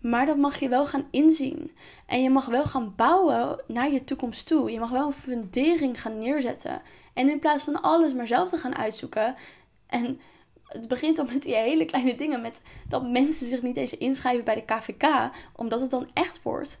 Maar 0.00 0.26
dat 0.26 0.36
mag 0.36 0.60
je 0.60 0.68
wel 0.68 0.86
gaan 0.86 1.06
inzien. 1.10 1.76
En 2.06 2.22
je 2.22 2.30
mag 2.30 2.46
wel 2.46 2.64
gaan 2.64 2.92
bouwen 2.96 3.60
naar 3.66 3.90
je 3.90 4.04
toekomst 4.04 4.46
toe. 4.46 4.70
Je 4.70 4.78
mag 4.78 4.90
wel 4.90 5.06
een 5.06 5.12
fundering 5.12 6.00
gaan 6.00 6.18
neerzetten. 6.18 6.82
En 7.14 7.28
in 7.28 7.38
plaats 7.38 7.64
van 7.64 7.82
alles 7.82 8.14
maar 8.14 8.26
zelf 8.26 8.48
te 8.48 8.58
gaan 8.58 8.76
uitzoeken. 8.76 9.34
En 9.86 10.20
het 10.66 10.88
begint 10.88 11.18
al 11.18 11.24
met 11.24 11.42
die 11.42 11.54
hele 11.54 11.84
kleine 11.84 12.14
dingen. 12.14 12.40
Met 12.40 12.62
dat 12.88 13.08
mensen 13.08 13.46
zich 13.46 13.62
niet 13.62 13.76
eens 13.76 13.96
inschrijven 13.96 14.44
bij 14.44 14.54
de 14.54 14.64
KVK. 14.64 15.30
Omdat 15.56 15.80
het 15.80 15.90
dan 15.90 16.10
echt 16.12 16.42
wordt. 16.42 16.78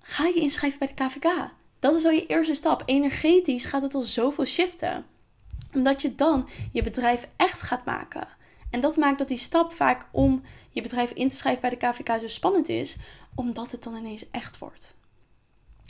Ga 0.00 0.26
je 0.26 0.40
inschrijven 0.40 0.78
bij 0.78 0.88
de 0.94 1.04
KVK. 1.04 1.50
Dat 1.78 1.94
is 1.94 2.04
al 2.04 2.10
je 2.10 2.26
eerste 2.26 2.54
stap. 2.54 2.82
Energetisch 2.86 3.64
gaat 3.64 3.82
het 3.82 3.94
al 3.94 4.02
zoveel 4.02 4.44
shiften. 4.44 5.06
Omdat 5.76 6.02
je 6.02 6.14
dan 6.14 6.48
je 6.72 6.82
bedrijf 6.82 7.28
echt 7.36 7.62
gaat 7.62 7.84
maken. 7.84 8.28
En 8.70 8.80
dat 8.80 8.96
maakt 8.96 9.18
dat 9.18 9.28
die 9.28 9.38
stap 9.38 9.72
vaak 9.72 10.06
om 10.10 10.42
je 10.70 10.82
bedrijf 10.82 11.10
in 11.10 11.28
te 11.28 11.36
schrijven 11.36 11.60
bij 11.60 11.70
de 11.70 11.76
KVK 11.76 12.18
zo 12.20 12.26
spannend 12.26 12.68
is. 12.68 12.96
Omdat 13.34 13.70
het 13.70 13.82
dan 13.82 13.96
ineens 13.96 14.30
echt 14.30 14.58
wordt. 14.58 14.96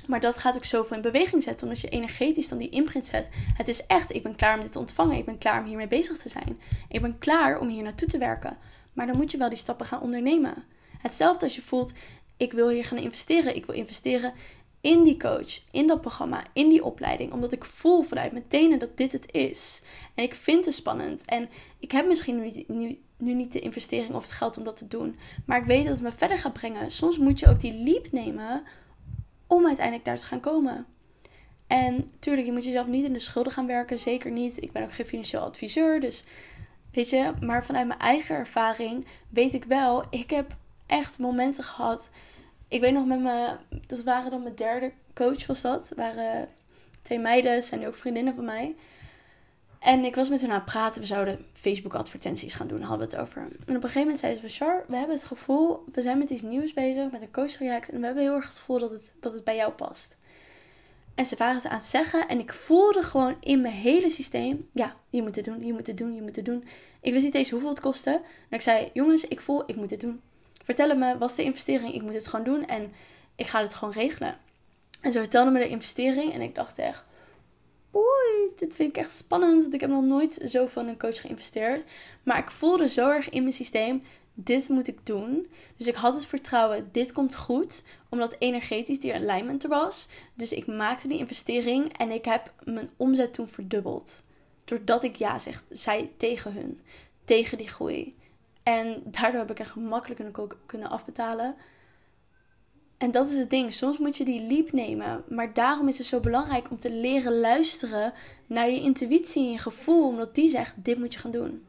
Maar 0.07 0.21
dat 0.21 0.39
gaat 0.39 0.57
ook 0.57 0.65
zoveel 0.65 0.97
in 0.97 1.03
beweging 1.03 1.43
zetten, 1.43 1.67
omdat 1.67 1.83
je 1.83 1.89
energetisch 1.89 2.49
dan 2.49 2.59
die 2.59 2.69
imprint 2.69 3.05
zet. 3.05 3.29
Het 3.55 3.69
is 3.69 3.87
echt, 3.87 4.15
ik 4.15 4.23
ben 4.23 4.37
klaar 4.37 4.57
om 4.57 4.63
dit 4.63 4.73
te 4.73 4.79
ontvangen. 4.79 5.17
Ik 5.17 5.25
ben 5.25 5.39
klaar 5.39 5.61
om 5.61 5.67
hiermee 5.67 5.87
bezig 5.87 6.17
te 6.17 6.29
zijn. 6.29 6.61
Ik 6.89 7.01
ben 7.01 7.19
klaar 7.19 7.59
om 7.59 7.69
hier 7.69 7.83
naartoe 7.83 8.09
te 8.09 8.19
werken. 8.19 8.57
Maar 8.93 9.07
dan 9.07 9.17
moet 9.17 9.31
je 9.31 9.39
wel 9.39 9.49
die 9.49 9.59
stappen 9.59 9.87
gaan 9.87 10.01
ondernemen. 10.01 10.65
Hetzelfde 10.99 11.45
als 11.45 11.55
je 11.55 11.63
voelt, 11.63 11.93
ik 12.37 12.53
wil 12.53 12.69
hier 12.69 12.85
gaan 12.85 12.99
investeren. 12.99 13.57
Ik 13.57 13.67
wil 13.67 13.75
investeren 13.75 14.33
in 14.87 15.05
die 15.05 15.17
coach, 15.17 15.61
in 15.71 15.87
dat 15.87 16.01
programma, 16.01 16.45
in 16.53 16.69
die 16.69 16.85
opleiding. 16.85 17.33
Omdat 17.33 17.53
ik 17.53 17.65
voel 17.65 18.03
vanuit 18.03 18.33
mijn 18.33 18.49
tenen 18.49 18.79
dat 18.79 18.97
dit 18.97 19.13
het 19.13 19.33
is. 19.33 19.83
En 20.15 20.25
ik 20.25 20.35
vind 20.35 20.65
het 20.65 20.75
spannend. 20.75 21.25
En 21.25 21.49
ik 21.79 21.93
heb 21.93 22.07
misschien 22.07 22.37
nu, 22.37 22.65
nu, 22.67 23.01
nu 23.17 23.35
niet 23.35 23.53
de 23.53 23.59
investering 23.59 24.15
of 24.15 24.23
het 24.23 24.33
geld 24.33 24.57
om 24.57 24.65
dat 24.65 24.77
te 24.77 24.89
doen. 24.89 25.19
Maar 25.47 25.59
ik 25.59 25.65
weet 25.65 25.87
dat 25.87 25.95
het 25.95 26.03
me 26.03 26.13
verder 26.13 26.39
gaat 26.39 26.53
brengen. 26.53 26.91
Soms 26.91 27.19
moet 27.19 27.39
je 27.39 27.49
ook 27.49 27.61
die 27.61 27.75
leap 27.75 28.13
nemen 28.13 28.63
om 29.47 29.67
uiteindelijk 29.67 30.05
daar 30.05 30.19
te 30.19 30.27
gaan 30.27 30.41
komen. 30.41 30.87
En 31.67 32.09
tuurlijk, 32.19 32.47
je 32.47 32.53
moet 32.53 32.65
jezelf 32.65 32.87
niet 32.87 33.05
in 33.05 33.13
de 33.13 33.19
schulden 33.19 33.53
gaan 33.53 33.67
werken. 33.67 33.99
Zeker 33.99 34.31
niet. 34.31 34.63
Ik 34.63 34.73
ben 34.73 34.83
ook 34.83 34.93
geen 34.93 35.07
financieel 35.07 35.43
adviseur. 35.43 36.01
Dus 36.01 36.25
weet 36.93 37.11
je, 37.11 37.33
maar 37.41 37.65
vanuit 37.65 37.87
mijn 37.87 38.01
eigen 38.01 38.37
ervaring 38.37 39.07
weet 39.29 39.55
ik 39.55 39.65
wel, 39.65 40.05
ik 40.11 40.31
heb 40.31 40.57
echt 40.87 41.19
momenten 41.19 41.65
gehad. 41.65 42.11
Ik 42.69 42.81
weet 42.81 42.93
nog 42.93 43.07
met 43.07 43.21
me, 43.21 43.57
dat 43.87 44.03
waren 44.03 44.31
dan 44.31 44.43
mijn 44.43 44.55
derde 44.55 44.93
coach 45.15 45.47
was 45.47 45.61
dat. 45.61 45.93
waren 45.97 46.49
twee 47.03 47.19
meiden, 47.19 47.63
zijn 47.63 47.81
nu 47.81 47.87
ook 47.87 47.95
vriendinnen 47.95 48.35
van 48.35 48.45
mij. 48.45 48.75
En 49.79 50.05
ik 50.05 50.15
was 50.15 50.29
met 50.29 50.41
hen 50.41 50.51
aan 50.51 50.57
het 50.57 50.65
praten. 50.65 51.01
We 51.01 51.07
zouden 51.07 51.47
Facebook 51.53 51.95
advertenties 51.95 52.55
gaan 52.55 52.67
doen, 52.67 52.83
hadden 52.83 53.09
we 53.09 53.15
het 53.15 53.23
over. 53.23 53.43
En 53.43 53.49
op 53.49 53.69
een 53.69 53.75
gegeven 53.81 54.01
moment 54.01 54.19
zeiden 54.19 54.43
ze 54.43 54.49
van 54.49 54.67
Char, 54.67 54.85
we 54.89 54.97
hebben 54.97 55.17
het 55.17 55.25
gevoel, 55.25 55.85
we 55.93 56.03
zijn 56.03 56.19
met 56.19 56.31
iets 56.31 56.43
nieuws 56.43 56.73
bezig, 56.73 57.11
met 57.11 57.23
een 57.23 57.31
coachtraject. 57.31 57.89
En 57.89 57.99
we 57.99 58.05
hebben 58.07 58.23
heel 58.23 58.35
erg 58.35 58.47
het 58.47 58.59
gevoel 58.59 58.79
dat 58.79 58.91
het, 58.91 59.13
dat 59.21 59.33
het 59.33 59.45
bij 59.45 59.57
jou 59.57 59.73
past. 59.73 60.17
En 61.15 61.27
ze 61.27 61.37
waren 61.37 61.55
het 61.55 61.67
aan 61.67 61.77
het 61.77 61.85
zeggen. 61.85 62.29
En 62.29 62.39
ik 62.39 62.53
voelde 62.53 63.03
gewoon 63.03 63.37
in 63.41 63.61
mijn 63.61 63.75
hele 63.75 64.11
systeem. 64.11 64.69
Ja, 64.73 64.95
je 65.11 65.23
moet 65.23 65.37
het 65.37 65.45
doen, 65.45 65.67
je 65.67 65.73
moet 65.73 65.87
het 65.87 65.99
doen, 65.99 66.15
je 66.15 66.23
moet 66.23 66.37
het 66.37 66.45
doen. 66.45 66.65
Ik 67.01 67.13
wist 67.13 67.25
niet 67.25 67.35
eens 67.35 67.51
hoeveel 67.51 67.69
het 67.69 67.81
kostte. 67.81 68.11
En 68.49 68.57
ik 68.57 68.61
zei, 68.61 68.91
jongens, 68.93 69.29
ik 69.29 69.41
voel, 69.41 69.63
ik 69.67 69.77
moet 69.77 69.91
het 69.91 70.01
doen. 70.01 70.21
Vertel 70.67 70.97
me, 70.97 71.19
wat 71.19 71.31
is 71.31 71.37
de 71.37 71.43
investering? 71.43 71.95
Ik 71.95 72.03
moet 72.03 72.15
het 72.15 72.27
gewoon 72.27 72.45
doen. 72.45 72.67
En 72.67 72.93
ik 73.37 73.47
ga 73.47 73.61
het 73.61 73.75
gewoon 73.75 73.95
regelen. 73.95 74.39
En 75.01 75.13
ze 75.13 75.19
vertelden 75.19 75.53
me 75.53 75.59
de 75.59 75.69
investering. 75.69 76.33
En 76.33 76.41
ik 76.41 76.55
dacht 76.55 76.79
echt, 76.79 77.05
oei, 77.95 78.53
dit 78.57 78.75
vind 78.75 78.89
ik 78.89 78.97
echt 78.97 79.17
spannend. 79.17 79.63
Want 79.63 79.75
ik 79.75 79.81
heb 79.81 79.91
nog 79.91 80.05
nooit 80.05 80.41
zo 80.49 80.67
van 80.67 80.89
een 80.89 80.99
coach 80.99 81.21
geïnvesteerd. 81.21 81.85
Maar 82.23 82.39
ik 82.39 82.51
voelde 82.51 82.89
zo 82.89 83.09
erg 83.09 83.29
in 83.29 83.43
mijn 83.43 83.55
systeem, 83.55 84.03
dit 84.35 84.69
moet 84.69 84.89
ik 84.89 85.07
doen. 85.07 85.51
Dus 85.77 85.87
ik 85.87 85.95
had 85.95 86.15
het 86.15 86.27
vertrouwen, 86.27 86.89
dit 86.93 87.13
komt 87.13 87.37
goed. 87.37 87.85
Omdat 88.09 88.37
energetisch 88.39 89.01
die 89.01 89.15
alignment 89.15 89.63
er 89.63 89.69
was. 89.69 90.09
Dus 90.35 90.53
ik 90.53 90.67
maakte 90.67 91.09
die 91.09 91.19
investering 91.19 91.99
en 91.99 92.11
ik 92.11 92.25
heb 92.25 92.53
mijn 92.65 92.91
omzet 92.97 93.35
toen 93.35 93.49
verdubbeld. 93.49 94.23
Doordat 94.65 95.05
ik 95.05 95.17
ja 95.17 95.39
zeg, 95.39 95.65
zei 95.71 96.11
tegen 96.17 96.53
hun. 96.53 96.81
Tegen 97.25 97.59
die 97.59 97.69
groei. 97.69 98.15
En 98.67 99.03
daardoor 99.05 99.41
heb 99.41 99.51
ik 99.51 99.59
echt 99.59 99.71
gemakkelijk 99.71 100.21
kunnen 100.67 100.91
afbetalen. 100.91 101.55
En 102.99 103.11
dat 103.11 103.29
is 103.29 103.39
het 103.39 103.51
ding. 103.51 103.73
Soms 103.73 103.99
moet 103.99 104.17
je 104.17 104.25
die 104.25 104.41
leap 104.41 104.73
nemen. 104.73 105.25
Maar 105.29 105.53
daarom 105.53 105.89
is 105.89 105.99
het 105.99 106.07
zo 106.07 106.21
belangrijk 106.21 106.71
om 106.71 106.79
te 106.79 106.91
leren 106.91 107.41
luisteren 107.41 108.13
naar 108.47 108.71
je 108.71 108.81
intuïtie 108.81 109.45
en 109.45 109.53
je 109.53 109.59
gevoel. 109.59 110.07
Omdat 110.09 110.35
die 110.35 110.51
zegt: 110.51 110.75
dit 110.77 110.99
moet 110.99 111.13
je 111.13 111.19
gaan 111.19 111.31
doen. 111.31 111.67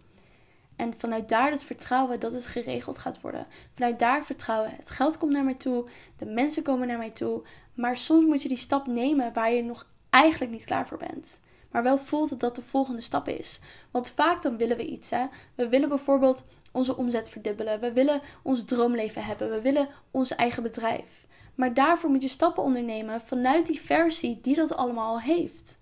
En 0.75 0.93
vanuit 0.97 1.29
daar 1.29 1.51
het 1.51 1.63
vertrouwen 1.63 2.19
dat 2.19 2.33
het 2.33 2.47
geregeld 2.47 2.97
gaat 2.97 3.21
worden. 3.21 3.47
Vanuit 3.73 3.99
daar 3.99 4.25
vertrouwen. 4.25 4.71
Het 4.75 4.89
geld 4.89 5.17
komt 5.17 5.31
naar 5.31 5.43
mij 5.43 5.53
toe. 5.53 5.89
De 6.17 6.25
mensen 6.25 6.63
komen 6.63 6.87
naar 6.87 6.97
mij 6.97 7.11
toe. 7.11 7.43
Maar 7.73 7.97
soms 7.97 8.25
moet 8.25 8.41
je 8.41 8.47
die 8.49 8.57
stap 8.57 8.87
nemen 8.87 9.33
waar 9.33 9.51
je 9.51 9.63
nog 9.63 9.87
eigenlijk 10.09 10.51
niet 10.51 10.65
klaar 10.65 10.87
voor 10.87 10.97
bent. 10.97 11.41
Maar 11.71 11.83
wel 11.83 11.97
voelt 11.97 12.29
dat 12.29 12.39
dat 12.39 12.55
de 12.55 12.61
volgende 12.61 13.01
stap 13.01 13.27
is. 13.27 13.59
Want 13.91 14.09
vaak 14.11 14.41
dan 14.41 14.57
willen 14.57 14.77
we 14.77 14.85
iets. 14.85 15.09
Hè? 15.09 15.25
We 15.55 15.69
willen 15.69 15.89
bijvoorbeeld 15.89 16.43
onze 16.71 16.97
omzet 16.97 17.29
verdubbelen. 17.29 17.79
We 17.79 17.91
willen 17.91 18.21
ons 18.41 18.65
droomleven 18.65 19.23
hebben. 19.23 19.49
We 19.49 19.61
willen 19.61 19.89
ons 20.11 20.35
eigen 20.35 20.63
bedrijf. 20.63 21.25
Maar 21.55 21.73
daarvoor 21.73 22.09
moet 22.09 22.21
je 22.21 22.27
stappen 22.27 22.63
ondernemen 22.63 23.21
vanuit 23.21 23.67
die 23.67 23.81
versie 23.81 24.39
die 24.41 24.55
dat 24.55 24.75
allemaal 24.75 25.09
al 25.09 25.21
heeft. 25.21 25.77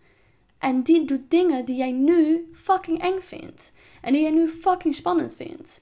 En 0.57 0.81
die 0.81 1.05
doet 1.05 1.31
dingen 1.31 1.65
die 1.65 1.75
jij 1.75 1.91
nu 1.91 2.49
fucking 2.53 3.01
eng 3.01 3.19
vindt. 3.19 3.73
En 4.01 4.13
die 4.13 4.21
jij 4.21 4.31
nu 4.31 4.47
fucking 4.47 4.95
spannend 4.95 5.35
vindt. 5.35 5.81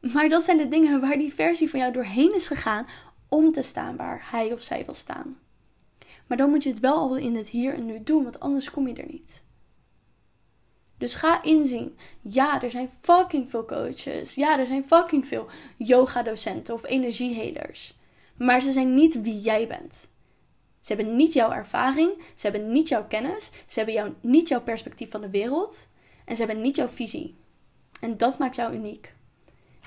Maar 0.00 0.28
dat 0.28 0.42
zijn 0.42 0.56
de 0.56 0.68
dingen 0.68 1.00
waar 1.00 1.18
die 1.18 1.34
versie 1.34 1.70
van 1.70 1.80
jou 1.80 1.92
doorheen 1.92 2.34
is 2.34 2.46
gegaan 2.46 2.86
om 3.28 3.52
te 3.52 3.62
staan 3.62 3.96
waar 3.96 4.26
hij 4.30 4.52
of 4.52 4.60
zij 4.60 4.84
wil 4.84 4.94
staan. 4.94 5.38
Maar 6.26 6.36
dan 6.36 6.50
moet 6.50 6.62
je 6.62 6.70
het 6.70 6.80
wel 6.80 6.96
al 6.96 7.16
in 7.16 7.36
het 7.36 7.48
hier 7.48 7.74
en 7.74 7.86
nu 7.86 8.02
doen, 8.02 8.22
want 8.22 8.40
anders 8.40 8.70
kom 8.70 8.88
je 8.88 8.94
er 8.94 9.10
niet. 9.10 9.42
Dus 10.98 11.14
ga 11.14 11.42
inzien. 11.42 11.98
Ja, 12.20 12.62
er 12.62 12.70
zijn 12.70 12.90
fucking 13.00 13.50
veel 13.50 13.64
coaches. 13.64 14.34
Ja, 14.34 14.58
er 14.58 14.66
zijn 14.66 14.84
fucking 14.84 15.26
veel 15.26 15.46
yoga-docenten 15.76 16.74
of 16.74 16.84
energiehelers. 16.84 17.96
Maar 18.36 18.60
ze 18.60 18.72
zijn 18.72 18.94
niet 18.94 19.22
wie 19.22 19.40
jij 19.40 19.66
bent. 19.66 20.08
Ze 20.80 20.94
hebben 20.94 21.16
niet 21.16 21.32
jouw 21.32 21.52
ervaring, 21.52 22.12
ze 22.34 22.48
hebben 22.48 22.72
niet 22.72 22.88
jouw 22.88 23.06
kennis, 23.06 23.50
ze 23.66 23.78
hebben 23.78 23.94
jou, 23.94 24.14
niet 24.20 24.48
jouw 24.48 24.60
perspectief 24.60 25.10
van 25.10 25.20
de 25.20 25.30
wereld 25.30 25.88
en 26.24 26.36
ze 26.36 26.44
hebben 26.44 26.62
niet 26.62 26.76
jouw 26.76 26.88
visie. 26.88 27.36
En 28.00 28.16
dat 28.16 28.38
maakt 28.38 28.56
jou 28.56 28.74
uniek. 28.74 29.14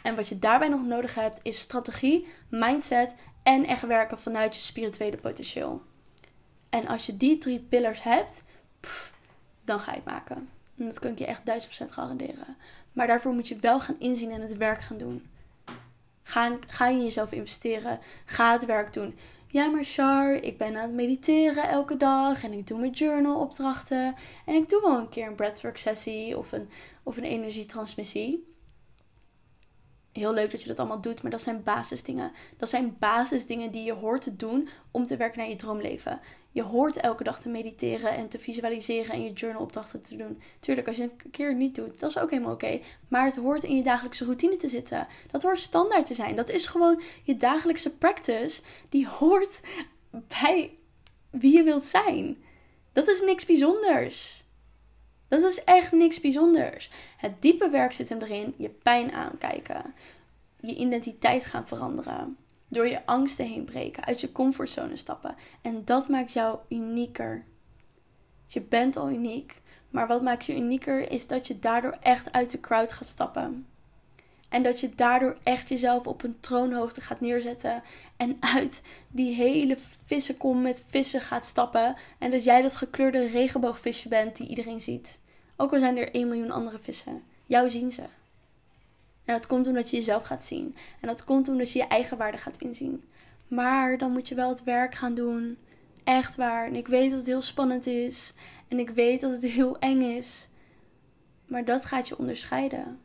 En 0.03 0.15
wat 0.15 0.27
je 0.27 0.39
daarbij 0.39 0.67
nog 0.67 0.85
nodig 0.85 1.15
hebt 1.15 1.39
is 1.43 1.59
strategie, 1.59 2.27
mindset 2.49 3.15
en 3.43 3.65
echt 3.65 3.81
werken 3.81 4.19
vanuit 4.19 4.55
je 4.55 4.61
spirituele 4.61 5.17
potentieel. 5.17 5.81
En 6.69 6.87
als 6.87 7.05
je 7.05 7.17
die 7.17 7.37
drie 7.37 7.59
pillars 7.59 8.03
hebt, 8.03 8.43
dan 9.65 9.79
ga 9.79 9.91
je 9.91 9.97
het 9.97 10.05
maken. 10.05 10.49
Dat 10.75 10.99
kan 10.99 11.11
ik 11.11 11.19
je 11.19 11.25
echt 11.25 11.41
1000% 11.85 11.89
garanderen. 11.89 12.57
Maar 12.91 13.07
daarvoor 13.07 13.33
moet 13.33 13.47
je 13.47 13.59
wel 13.59 13.79
gaan 13.79 13.99
inzien 13.99 14.31
en 14.31 14.41
het 14.41 14.57
werk 14.57 14.81
gaan 14.81 14.97
doen. 14.97 15.27
Ga, 16.23 16.57
ga 16.67 16.87
in 16.87 17.03
jezelf 17.03 17.31
investeren. 17.31 17.99
Ga 18.25 18.51
het 18.51 18.65
werk 18.65 18.93
doen. 18.93 19.15
Ja, 19.47 19.67
maar 19.67 19.83
Char, 19.83 20.33
ik 20.33 20.57
ben 20.57 20.75
aan 20.75 20.81
het 20.81 20.91
mediteren 20.91 21.69
elke 21.69 21.97
dag 21.97 22.43
en 22.43 22.53
ik 22.53 22.67
doe 22.67 22.79
mijn 22.79 22.91
journal 22.91 23.39
opdrachten. 23.39 24.15
En 24.45 24.55
ik 24.55 24.69
doe 24.69 24.81
wel 24.81 24.97
een 24.97 25.09
keer 25.09 25.27
een 25.27 25.35
breathwork 25.35 25.77
sessie 25.77 26.37
of 26.37 26.51
een, 26.51 26.69
of 27.03 27.17
een 27.17 27.23
energietransmissie. 27.23 28.50
Heel 30.11 30.33
leuk 30.33 30.51
dat 30.51 30.61
je 30.61 30.67
dat 30.67 30.79
allemaal 30.79 31.01
doet, 31.01 31.21
maar 31.21 31.31
dat 31.31 31.41
zijn 31.41 31.63
basisdingen. 31.63 32.31
Dat 32.57 32.69
zijn 32.69 32.95
basisdingen 32.99 33.71
die 33.71 33.83
je 33.83 33.93
hoort 33.93 34.21
te 34.21 34.35
doen 34.35 34.69
om 34.91 35.05
te 35.05 35.17
werken 35.17 35.39
naar 35.39 35.49
je 35.49 35.55
droomleven. 35.55 36.19
Je 36.51 36.61
hoort 36.61 36.97
elke 36.97 37.23
dag 37.23 37.39
te 37.41 37.49
mediteren 37.49 38.15
en 38.15 38.27
te 38.27 38.39
visualiseren 38.39 39.13
en 39.13 39.23
je 39.23 39.33
journalopdrachten 39.33 40.01
te 40.01 40.15
doen. 40.15 40.41
Tuurlijk, 40.59 40.87
als 40.87 40.97
je 40.97 41.03
een 41.03 41.31
keer 41.31 41.55
niet 41.55 41.75
doet, 41.75 41.99
dat 41.99 42.09
is 42.09 42.17
ook 42.17 42.29
helemaal 42.29 42.53
oké. 42.53 42.79
Maar 43.07 43.25
het 43.25 43.35
hoort 43.35 43.63
in 43.63 43.75
je 43.75 43.83
dagelijkse 43.83 44.25
routine 44.25 44.57
te 44.57 44.67
zitten. 44.67 45.07
Dat 45.31 45.43
hoort 45.43 45.59
standaard 45.59 46.05
te 46.05 46.13
zijn. 46.13 46.35
Dat 46.35 46.49
is 46.49 46.67
gewoon 46.67 47.01
je 47.23 47.37
dagelijkse 47.37 47.97
practice. 47.97 48.61
Die 48.89 49.07
hoort 49.07 49.61
bij 50.11 50.77
wie 51.29 51.55
je 51.55 51.63
wilt 51.63 51.85
zijn. 51.85 52.43
Dat 52.93 53.07
is 53.07 53.21
niks 53.21 53.45
bijzonders. 53.45 54.40
Dat 55.31 55.43
is 55.43 55.63
echt 55.63 55.91
niks 55.91 56.19
bijzonders. 56.19 56.89
Het 57.17 57.41
diepe 57.41 57.69
werk 57.69 57.93
zit 57.93 58.09
hem 58.09 58.21
erin. 58.21 58.53
Je 58.57 58.69
pijn 58.69 59.11
aankijken. 59.11 59.93
Je 60.59 60.75
identiteit 60.75 61.45
gaan 61.45 61.67
veranderen. 61.67 62.37
Door 62.67 62.87
je 62.87 63.05
angsten 63.05 63.45
heen 63.45 63.63
breken, 63.63 64.05
uit 64.05 64.21
je 64.21 64.31
comfortzone 64.31 64.95
stappen. 64.95 65.35
En 65.61 65.85
dat 65.85 66.09
maakt 66.09 66.33
jou 66.33 66.59
unieker. 66.69 67.45
Je 68.47 68.61
bent 68.61 68.97
al 68.97 69.09
uniek, 69.09 69.61
Maar 69.89 70.07
wat 70.07 70.21
maakt 70.21 70.45
je 70.45 70.55
unieker 70.55 71.11
is 71.11 71.27
dat 71.27 71.47
je 71.47 71.59
daardoor 71.59 71.97
echt 72.01 72.31
uit 72.31 72.51
de 72.51 72.59
crowd 72.59 72.93
gaat 72.93 73.07
stappen. 73.07 73.67
En 74.51 74.63
dat 74.63 74.79
je 74.79 74.95
daardoor 74.95 75.37
echt 75.43 75.69
jezelf 75.69 76.07
op 76.07 76.23
een 76.23 76.39
troonhoogte 76.39 77.01
gaat 77.01 77.21
neerzetten. 77.21 77.83
En 78.17 78.37
uit 78.55 78.83
die 79.07 79.35
hele 79.35 79.77
vissenkom 80.05 80.61
met 80.61 80.85
vissen 80.89 81.21
gaat 81.21 81.45
stappen. 81.45 81.95
En 82.17 82.31
dat 82.31 82.43
jij 82.43 82.61
dat 82.61 82.75
gekleurde 82.75 83.27
regenboogvisje 83.27 84.07
bent 84.07 84.37
die 84.37 84.47
iedereen 84.47 84.81
ziet. 84.81 85.19
Ook 85.55 85.73
al 85.73 85.79
zijn 85.79 85.97
er 85.97 86.13
1 86.13 86.27
miljoen 86.27 86.51
andere 86.51 86.79
vissen. 86.79 87.23
Jou 87.45 87.69
zien 87.69 87.91
ze. 87.91 88.01
En 89.25 89.35
dat 89.35 89.47
komt 89.47 89.67
omdat 89.67 89.89
je 89.89 89.97
jezelf 89.97 90.23
gaat 90.23 90.43
zien. 90.43 90.75
En 91.01 91.07
dat 91.07 91.23
komt 91.23 91.47
omdat 91.47 91.71
je 91.71 91.79
je 91.79 91.87
eigen 91.87 92.17
waarde 92.17 92.37
gaat 92.37 92.61
inzien. 92.61 93.03
Maar 93.47 93.97
dan 93.97 94.11
moet 94.11 94.27
je 94.27 94.35
wel 94.35 94.49
het 94.49 94.63
werk 94.63 94.95
gaan 94.95 95.15
doen. 95.15 95.57
Echt 96.03 96.35
waar. 96.35 96.65
En 96.65 96.75
ik 96.75 96.87
weet 96.87 97.09
dat 97.09 97.19
het 97.19 97.27
heel 97.27 97.41
spannend 97.41 97.85
is. 97.85 98.33
En 98.67 98.79
ik 98.79 98.89
weet 98.89 99.21
dat 99.21 99.31
het 99.31 99.41
heel 99.41 99.79
eng 99.79 100.01
is. 100.01 100.47
Maar 101.45 101.65
dat 101.65 101.85
gaat 101.85 102.07
je 102.07 102.17
onderscheiden. 102.17 102.99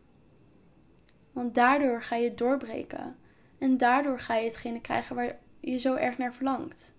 Want 1.36 1.54
daardoor 1.54 2.02
ga 2.02 2.16
je 2.16 2.34
doorbreken. 2.34 3.16
En 3.58 3.76
daardoor 3.76 4.18
ga 4.18 4.34
je 4.34 4.46
hetgene 4.46 4.80
krijgen 4.80 5.16
waar 5.16 5.38
je 5.60 5.78
zo 5.78 5.94
erg 5.94 6.18
naar 6.18 6.34
verlangt. 6.34 6.94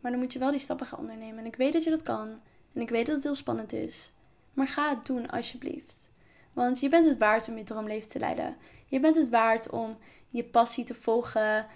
Maar 0.00 0.10
dan 0.10 0.20
moet 0.20 0.32
je 0.32 0.38
wel 0.38 0.50
die 0.50 0.60
stappen 0.60 0.86
gaan 0.86 0.98
ondernemen. 0.98 1.38
En 1.38 1.46
ik 1.46 1.56
weet 1.56 1.72
dat 1.72 1.84
je 1.84 1.90
dat 1.90 2.02
kan. 2.02 2.40
En 2.72 2.80
ik 2.80 2.88
weet 2.88 3.06
dat 3.06 3.14
het 3.14 3.24
heel 3.24 3.34
spannend 3.34 3.72
is. 3.72 4.12
Maar 4.52 4.68
ga 4.68 4.88
het 4.88 5.06
doen, 5.06 5.30
alsjeblieft. 5.30 6.10
Want 6.52 6.80
je 6.80 6.88
bent 6.88 7.06
het 7.06 7.18
waard 7.18 7.48
om 7.48 7.56
je 7.56 7.64
droomleven 7.64 8.08
te 8.08 8.18
leiden. 8.18 8.56
Je 8.86 9.00
bent 9.00 9.16
het 9.16 9.28
waard 9.28 9.70
om 9.70 9.96
je 10.28 10.44
passie 10.44 10.84
te 10.84 10.94
volgen. 10.94 11.66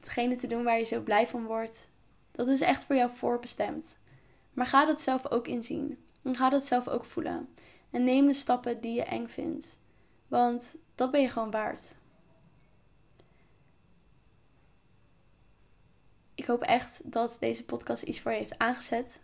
Hetgene 0.00 0.36
te 0.36 0.46
doen 0.46 0.64
waar 0.64 0.78
je 0.78 0.84
zo 0.84 1.00
blij 1.00 1.26
van 1.26 1.44
wordt. 1.44 1.88
Dat 2.30 2.48
is 2.48 2.60
echt 2.60 2.84
voor 2.84 2.96
jou 2.96 3.10
voorbestemd. 3.10 3.98
Maar 4.52 4.66
ga 4.66 4.86
dat 4.86 5.00
zelf 5.00 5.30
ook 5.30 5.46
inzien. 5.46 5.98
En 6.22 6.36
ga 6.36 6.48
dat 6.48 6.62
zelf 6.62 6.88
ook 6.88 7.04
voelen. 7.04 7.48
En 7.90 8.04
neem 8.04 8.26
de 8.26 8.32
stappen 8.32 8.80
die 8.80 8.94
je 8.94 9.04
eng 9.04 9.26
vindt. 9.26 9.78
Want 10.28 10.76
dat 11.00 11.10
ben 11.10 11.20
je 11.20 11.28
gewoon 11.28 11.50
waard. 11.50 11.96
Ik 16.34 16.44
hoop 16.44 16.62
echt 16.62 17.00
dat 17.04 17.36
deze 17.40 17.64
podcast 17.64 18.02
iets 18.02 18.20
voor 18.20 18.32
je 18.32 18.38
heeft 18.38 18.58
aangezet. 18.58 19.20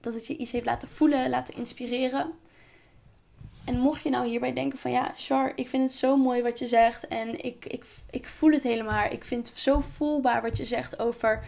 Dat 0.00 0.14
het 0.14 0.26
je 0.26 0.36
iets 0.36 0.52
heeft 0.52 0.66
laten 0.66 0.88
voelen, 0.88 1.30
laten 1.30 1.54
inspireren. 1.54 2.32
En 3.64 3.78
mocht 3.78 4.02
je 4.02 4.10
nou 4.10 4.26
hierbij 4.26 4.52
denken 4.52 4.78
van 4.78 4.90
ja, 4.90 5.12
Char, 5.16 5.52
ik 5.54 5.68
vind 5.68 5.82
het 5.82 5.98
zo 5.98 6.16
mooi 6.16 6.42
wat 6.42 6.58
je 6.58 6.66
zegt. 6.66 7.06
En 7.06 7.44
ik, 7.44 7.64
ik, 7.66 7.84
ik 8.10 8.26
voel 8.26 8.52
het 8.52 8.62
helemaal. 8.62 9.10
Ik 9.10 9.24
vind 9.24 9.48
het 9.48 9.58
zo 9.58 9.80
voelbaar 9.80 10.42
wat 10.42 10.56
je 10.56 10.64
zegt 10.64 10.98
over 10.98 11.44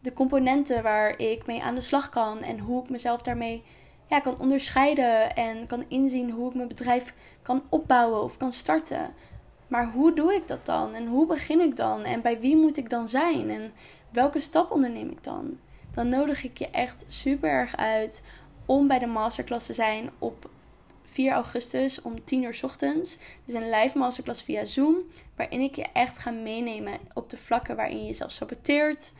de 0.00 0.12
componenten 0.12 0.82
waar 0.82 1.18
ik 1.18 1.46
mee 1.46 1.62
aan 1.62 1.74
de 1.74 1.80
slag 1.80 2.08
kan. 2.08 2.42
En 2.42 2.58
hoe 2.58 2.82
ik 2.82 2.90
mezelf 2.90 3.22
daarmee 3.22 3.62
ja, 4.08 4.20
kan 4.20 4.40
onderscheiden. 4.40 5.34
En 5.36 5.66
kan 5.66 5.84
inzien 5.88 6.30
hoe 6.30 6.48
ik 6.48 6.54
mijn 6.54 6.68
bedrijf 6.68 7.14
kan 7.42 7.62
opbouwen 7.68 8.22
of 8.22 8.36
kan 8.36 8.52
starten. 8.52 9.14
Maar 9.66 9.90
hoe 9.92 10.14
doe 10.14 10.34
ik 10.34 10.48
dat 10.48 10.66
dan? 10.66 10.94
En 10.94 11.06
hoe 11.06 11.26
begin 11.26 11.60
ik 11.60 11.76
dan? 11.76 12.02
En 12.04 12.22
bij 12.22 12.40
wie 12.40 12.56
moet 12.56 12.76
ik 12.76 12.90
dan 12.90 13.08
zijn? 13.08 13.50
En 13.50 13.72
welke 14.12 14.38
stap 14.38 14.70
onderneem 14.70 15.10
ik 15.10 15.24
dan? 15.24 15.58
Dan 15.94 16.08
nodig 16.08 16.44
ik 16.44 16.58
je 16.58 16.70
echt 16.70 17.04
super 17.08 17.50
erg 17.50 17.76
uit 17.76 18.22
om 18.66 18.88
bij 18.88 18.98
de 18.98 19.06
masterclass 19.06 19.66
te 19.66 19.72
zijn 19.72 20.10
op 20.18 20.50
4 21.02 21.32
augustus 21.32 22.02
om 22.02 22.24
10 22.24 22.42
uur 22.42 22.60
ochtends. 22.62 23.12
Het 23.12 23.22
is 23.46 23.54
een 23.54 23.70
live 23.70 23.98
masterclass 23.98 24.42
via 24.42 24.64
Zoom, 24.64 24.96
waarin 25.36 25.60
ik 25.60 25.76
je 25.76 25.86
echt 25.92 26.18
ga 26.18 26.30
meenemen 26.30 26.98
op 27.14 27.30
de 27.30 27.36
vlakken 27.36 27.76
waarin 27.76 27.98
je 27.98 28.06
jezelf 28.06 28.30
saboteert, 28.30 29.12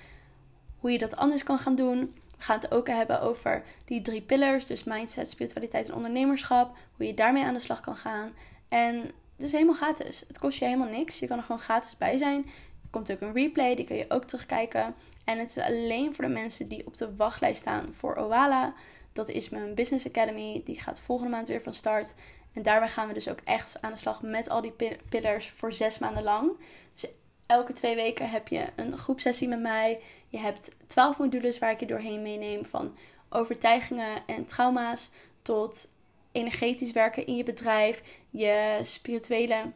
hoe 0.79 0.91
je 0.91 0.99
dat 0.99 1.17
anders 1.17 1.43
kan 1.43 1.59
gaan 1.59 1.75
doen. 1.75 2.15
We 2.39 2.45
gaan 2.45 2.59
het 2.61 2.73
ook 2.73 2.89
hebben 2.89 3.21
over 3.21 3.65
die 3.85 4.03
drie 4.03 4.23
pillars, 4.23 4.67
dus 4.67 4.85
mindset, 4.85 5.31
spiritualiteit 5.31 5.89
en 5.89 5.95
ondernemerschap, 5.95 6.77
hoe 6.97 7.07
je 7.07 7.15
daarmee 7.15 7.45
aan 7.45 7.55
de 7.55 7.61
slag 7.61 7.81
kan 7.81 7.97
gaan. 7.97 8.33
En 8.69 8.97
het 9.37 9.47
is 9.47 9.53
helemaal 9.53 9.75
gratis. 9.75 10.25
Het 10.29 10.39
kost 10.39 10.59
je 10.59 10.65
helemaal 10.65 10.89
niks. 10.89 11.19
Je 11.19 11.27
kan 11.27 11.37
er 11.39 11.45
gewoon 11.45 11.61
gratis 11.61 11.97
bij 11.97 12.17
zijn. 12.17 12.45
Er 12.83 12.89
komt 12.91 13.13
ook 13.13 13.21
een 13.21 13.33
replay, 13.33 13.75
die 13.75 13.85
kun 13.85 13.97
je 13.97 14.05
ook 14.09 14.25
terugkijken. 14.25 14.95
En 15.25 15.39
het 15.39 15.51
is 15.51 15.59
alleen 15.59 16.15
voor 16.15 16.25
de 16.25 16.31
mensen 16.31 16.69
die 16.69 16.87
op 16.87 16.97
de 16.97 17.17
wachtlijst 17.17 17.61
staan 17.61 17.95
voor 17.95 18.17
Owala. 18.17 18.75
Dat 19.13 19.29
is 19.29 19.49
mijn 19.49 19.75
Business 19.75 20.07
Academy. 20.07 20.63
Die 20.65 20.81
gaat 20.81 21.01
volgende 21.01 21.31
maand 21.31 21.49
weer 21.49 21.63
van 21.63 21.75
start. 21.75 22.15
En 22.53 22.63
daarbij 22.63 22.89
gaan 22.89 23.09
we 23.09 23.15
dus 23.15 23.29
ook 23.29 23.41
echt 23.45 23.83
aan 23.83 23.93
de 23.93 23.99
slag 23.99 24.23
met 24.23 24.49
al 24.49 24.61
die 24.61 24.75
pillars 25.09 25.51
voor 25.51 25.73
zes 25.73 25.99
maanden 25.99 26.23
lang. 26.23 26.51
Dus 26.95 27.11
elke 27.47 27.73
twee 27.73 27.95
weken 27.95 28.31
heb 28.31 28.49
je 28.49 28.65
een 28.77 28.99
groepsessie 28.99 29.49
met 29.49 29.61
mij. 29.61 30.01
Je 30.29 30.39
hebt 30.39 30.71
twaalf 30.87 31.19
modules 31.19 31.59
waar 31.59 31.71
ik 31.71 31.81
je 31.81 31.87
doorheen 31.87 32.23
meeneem. 32.23 32.65
Van 32.65 32.97
overtuigingen 33.29 34.27
en 34.27 34.47
trauma's 34.47 35.11
tot 35.43 35.89
energetisch 36.33 36.93
werken 36.93 37.27
in 37.27 37.37
je 37.37 37.45
bedrijf. 37.45 38.03
Je 38.31 38.79
spirituele 38.83 39.73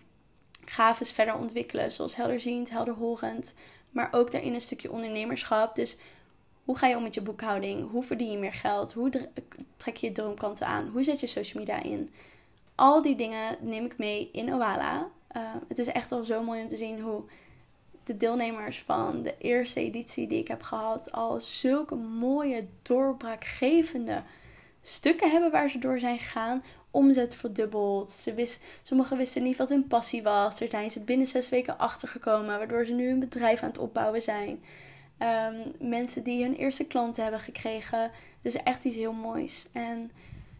gaves 0.64 1.12
verder 1.12 1.34
ontwikkelen. 1.34 1.92
Zoals 1.92 2.16
helderziend, 2.16 2.70
helderhorend. 2.70 3.54
Maar 3.90 4.08
ook 4.12 4.30
daarin 4.30 4.54
een 4.54 4.60
stukje 4.60 4.92
ondernemerschap. 4.92 5.74
Dus 5.74 5.96
hoe 6.64 6.78
ga 6.78 6.86
je 6.86 6.96
om 6.96 7.02
met 7.02 7.14
je 7.14 7.22
boekhouding? 7.22 7.90
Hoe 7.90 8.02
verdien 8.02 8.30
je 8.30 8.38
meer 8.38 8.52
geld? 8.52 8.92
Hoe 8.92 9.10
trek 9.76 9.96
je 9.96 10.06
je 10.06 10.12
droomklanten 10.12 10.66
aan? 10.66 10.88
Hoe 10.88 11.02
zet 11.02 11.20
je 11.20 11.26
social 11.26 11.64
media 11.64 11.82
in? 11.82 12.10
Al 12.74 13.02
die 13.02 13.16
dingen 13.16 13.56
neem 13.60 13.84
ik 13.84 13.98
mee 13.98 14.28
in 14.32 14.54
Oala. 14.54 15.08
Uh, 15.36 15.42
het 15.68 15.78
is 15.78 15.86
echt 15.86 16.10
wel 16.10 16.24
zo 16.24 16.42
mooi 16.42 16.62
om 16.62 16.68
te 16.68 16.76
zien 16.76 17.00
hoe 17.00 17.22
de 18.04 18.16
deelnemers 18.16 18.82
van 18.82 19.22
de 19.22 19.34
eerste 19.38 19.80
editie 19.80 20.26
die 20.26 20.38
ik 20.38 20.48
heb 20.48 20.62
gehad 20.62 21.12
al 21.12 21.40
zulke 21.40 21.94
mooie 21.94 22.66
doorbraakgevende 22.82 24.22
stukken 24.82 25.30
hebben 25.30 25.50
waar 25.50 25.68
ze 25.70 25.78
door 25.78 25.98
zijn 25.98 26.18
gegaan. 26.18 26.64
Omzet 26.90 27.34
verdubbeld. 27.34 28.10
Ze 28.10 28.34
wist, 28.34 28.64
sommigen 28.82 29.16
wisten 29.16 29.42
niet 29.42 29.56
wat 29.56 29.68
hun 29.68 29.86
passie 29.86 30.22
was. 30.22 30.58
Daar 30.58 30.68
zijn 30.68 30.90
ze 30.90 31.00
binnen 31.04 31.26
zes 31.26 31.48
weken 31.48 31.78
achtergekomen, 31.78 32.58
waardoor 32.58 32.84
ze 32.84 32.92
nu 32.92 33.10
een 33.10 33.18
bedrijf 33.18 33.62
aan 33.62 33.68
het 33.68 33.78
opbouwen 33.78 34.22
zijn. 34.22 34.62
Ehm, 35.18 35.56
mensen 35.78 36.22
die 36.22 36.42
hun 36.42 36.54
eerste 36.54 36.86
klanten 36.86 37.22
hebben 37.22 37.40
gekregen. 37.40 38.10
Is 38.42 38.56
echt 38.56 38.84
iets 38.84 38.96
heel 38.96 39.12
moois. 39.12 39.66
En 39.72 40.10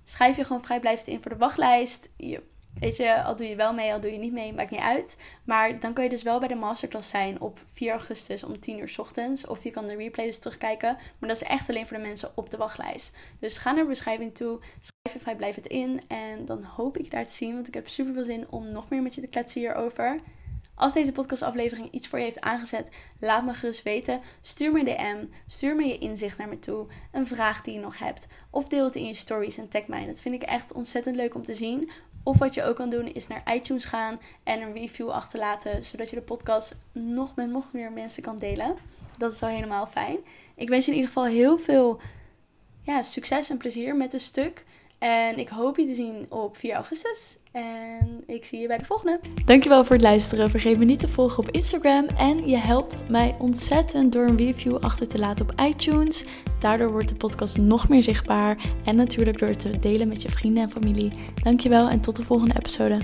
schrijf 0.05 0.37
je 0.37 0.45
gewoon 0.45 0.65
vrijblijvend 0.65 1.07
in 1.07 1.23
voor 1.23 1.31
de 1.31 1.37
wachtlijst. 1.37 2.11
Je, 2.17 2.43
weet 2.81 2.97
je, 2.97 3.23
al 3.23 3.37
doe 3.37 3.49
je 3.49 3.57
wel 3.57 3.73
mee, 3.73 3.93
al 3.93 4.01
doe 4.01 4.13
je 4.13 4.19
niet 4.19 4.33
mee, 4.33 4.53
maakt 4.53 4.71
niet 4.71 4.81
uit. 4.81 5.17
Maar 5.45 5.81
dan 5.81 5.93
kun 5.93 6.05
je 6.05 6.11
dus 6.11 6.23
wel 6.23 6.39
bij 6.39 6.49
de 6.49 6.55
masterclass 6.55 7.11
zijn 7.11 7.41
op 7.41 7.59
4 7.73 7.91
augustus 7.91 8.45
om 8.45 8.61
10 8.61 8.79
uur 8.79 8.89
s 8.89 8.99
ochtends. 8.99 9.47
Of 9.47 9.65
je 9.65 9.71
kan 9.71 9.87
de 9.87 9.97
replay 9.97 10.27
dus 10.27 10.39
terugkijken. 10.39 10.97
Maar 11.19 11.29
dat 11.29 11.43
is 11.43 11.49
echt 11.49 11.69
alleen 11.69 11.87
voor 11.87 11.97
de 11.97 12.03
mensen 12.03 12.31
op 12.35 12.51
de 12.51 12.57
wachtlijst. 12.57 13.17
Dus 13.39 13.59
ga 13.59 13.73
naar 13.73 13.83
de 13.83 13.89
beschrijving 13.89 14.35
toe. 14.35 14.61
Schrijf 14.61 15.17
je 15.17 15.21
vrijblijvend 15.21 15.67
in. 15.67 16.01
En 16.09 16.45
dan 16.45 16.63
hoop 16.63 16.97
ik 16.97 17.05
je 17.05 17.11
daar 17.11 17.27
te 17.27 17.33
zien. 17.33 17.55
Want 17.55 17.69
ik 17.69 17.75
heb 17.75 17.89
super 17.89 18.15
veel 18.15 18.25
zin 18.25 18.47
om 18.51 18.73
nog 18.73 18.89
meer 18.89 19.03
met 19.03 19.15
je 19.15 19.21
te 19.21 19.27
kletsen 19.27 19.61
hierover. 19.61 20.21
Als 20.75 20.93
deze 20.93 21.13
podcastaflevering 21.13 21.91
iets 21.91 22.09
voor 22.09 22.19
je 22.19 22.25
heeft 22.25 22.41
aangezet, 22.41 22.89
laat 23.21 23.45
me 23.45 23.55
gerust 23.55 23.83
weten. 23.83 24.21
Stuur 24.41 24.73
me 24.73 24.79
een 24.79 24.85
DM, 24.85 25.35
stuur 25.47 25.77
me 25.77 25.87
je 25.87 25.99
inzicht 25.99 26.39
naar 26.39 26.49
me 26.49 26.59
toe, 26.59 26.87
een 27.13 27.27
vraag 27.27 27.63
die 27.63 27.75
je 27.75 27.81
nog 27.81 27.99
hebt. 27.99 28.27
Of 28.51 28.69
deel 28.69 28.85
het 28.85 28.97
in 28.97 29.07
je 29.07 29.15
stories 29.15 29.59
en 29.59 29.69
tag 29.69 29.87
mij. 29.87 30.07
Dat 30.07 30.21
vind 30.21 30.35
ik 30.35 30.43
echt 30.43 30.73
ontzettend 30.73 31.17
leuk 31.17 31.35
om 31.35 31.45
te 31.45 31.55
zien. 31.55 31.91
Of 32.23 32.39
wat 32.39 32.55
je 32.55 32.65
ook 32.65 32.77
kan 32.77 32.91
doen 32.91 33.07
is 33.13 33.27
naar 33.27 33.55
iTunes 33.55 33.85
gaan 33.85 34.21
en 34.43 34.61
een 34.61 34.73
review 34.73 35.11
achterlaten, 35.11 35.85
zodat 35.85 36.11
je 36.11 36.17
de 36.17 36.23
podcast 36.23 36.79
nog 36.93 37.35
met 37.35 37.51
nog 37.51 37.73
meer 37.73 37.93
mensen 37.93 38.23
kan 38.23 38.37
delen. 38.37 38.77
Dat 39.19 39.33
is 39.33 39.43
al 39.43 39.49
helemaal 39.49 39.87
fijn. 39.87 40.19
Ik 40.55 40.69
wens 40.69 40.85
je 40.85 40.91
in 40.91 40.97
ieder 40.97 41.13
geval 41.13 41.29
heel 41.31 41.59
veel 41.59 42.01
ja, 42.83 43.03
succes 43.03 43.51
en 43.51 43.57
plezier 43.57 43.97
met 43.97 44.13
het 44.13 44.23
stuk. 44.23 44.65
En 45.03 45.39
ik 45.39 45.49
hoop 45.49 45.77
je 45.77 45.87
te 45.87 45.95
zien 45.95 46.27
op 46.29 46.57
4 46.57 46.75
augustus. 46.75 47.39
En 47.53 48.23
ik 48.27 48.45
zie 48.45 48.61
je 48.61 48.67
bij 48.67 48.79
de 48.79 48.85
volgende. 48.85 49.21
Dankjewel 49.45 49.85
voor 49.85 49.97
het 49.97 50.05
luisteren. 50.05 50.51
Vergeet 50.51 50.79
me 50.79 50.85
niet 50.85 51.01
te 51.01 51.09
volgen 51.09 51.39
op 51.39 51.51
Instagram. 51.51 52.07
En 52.07 52.49
je 52.49 52.57
helpt 52.57 53.09
mij 53.09 53.35
ontzettend 53.39 54.13
door 54.13 54.27
een 54.27 54.37
review 54.37 54.77
achter 54.77 55.09
te 55.09 55.19
laten 55.19 55.49
op 55.49 55.61
iTunes. 55.61 56.25
Daardoor 56.61 56.91
wordt 56.91 57.09
de 57.09 57.15
podcast 57.15 57.57
nog 57.57 57.89
meer 57.89 58.03
zichtbaar. 58.03 58.59
En 58.85 58.97
natuurlijk 58.97 59.39
door 59.39 59.49
het 59.49 59.61
te 59.61 59.79
delen 59.79 60.09
met 60.09 60.23
je 60.23 60.29
vrienden 60.29 60.63
en 60.63 60.71
familie. 60.71 61.13
Dankjewel 61.43 61.89
en 61.89 62.01
tot 62.01 62.17
de 62.17 62.23
volgende 62.23 62.55
episode. 62.59 62.99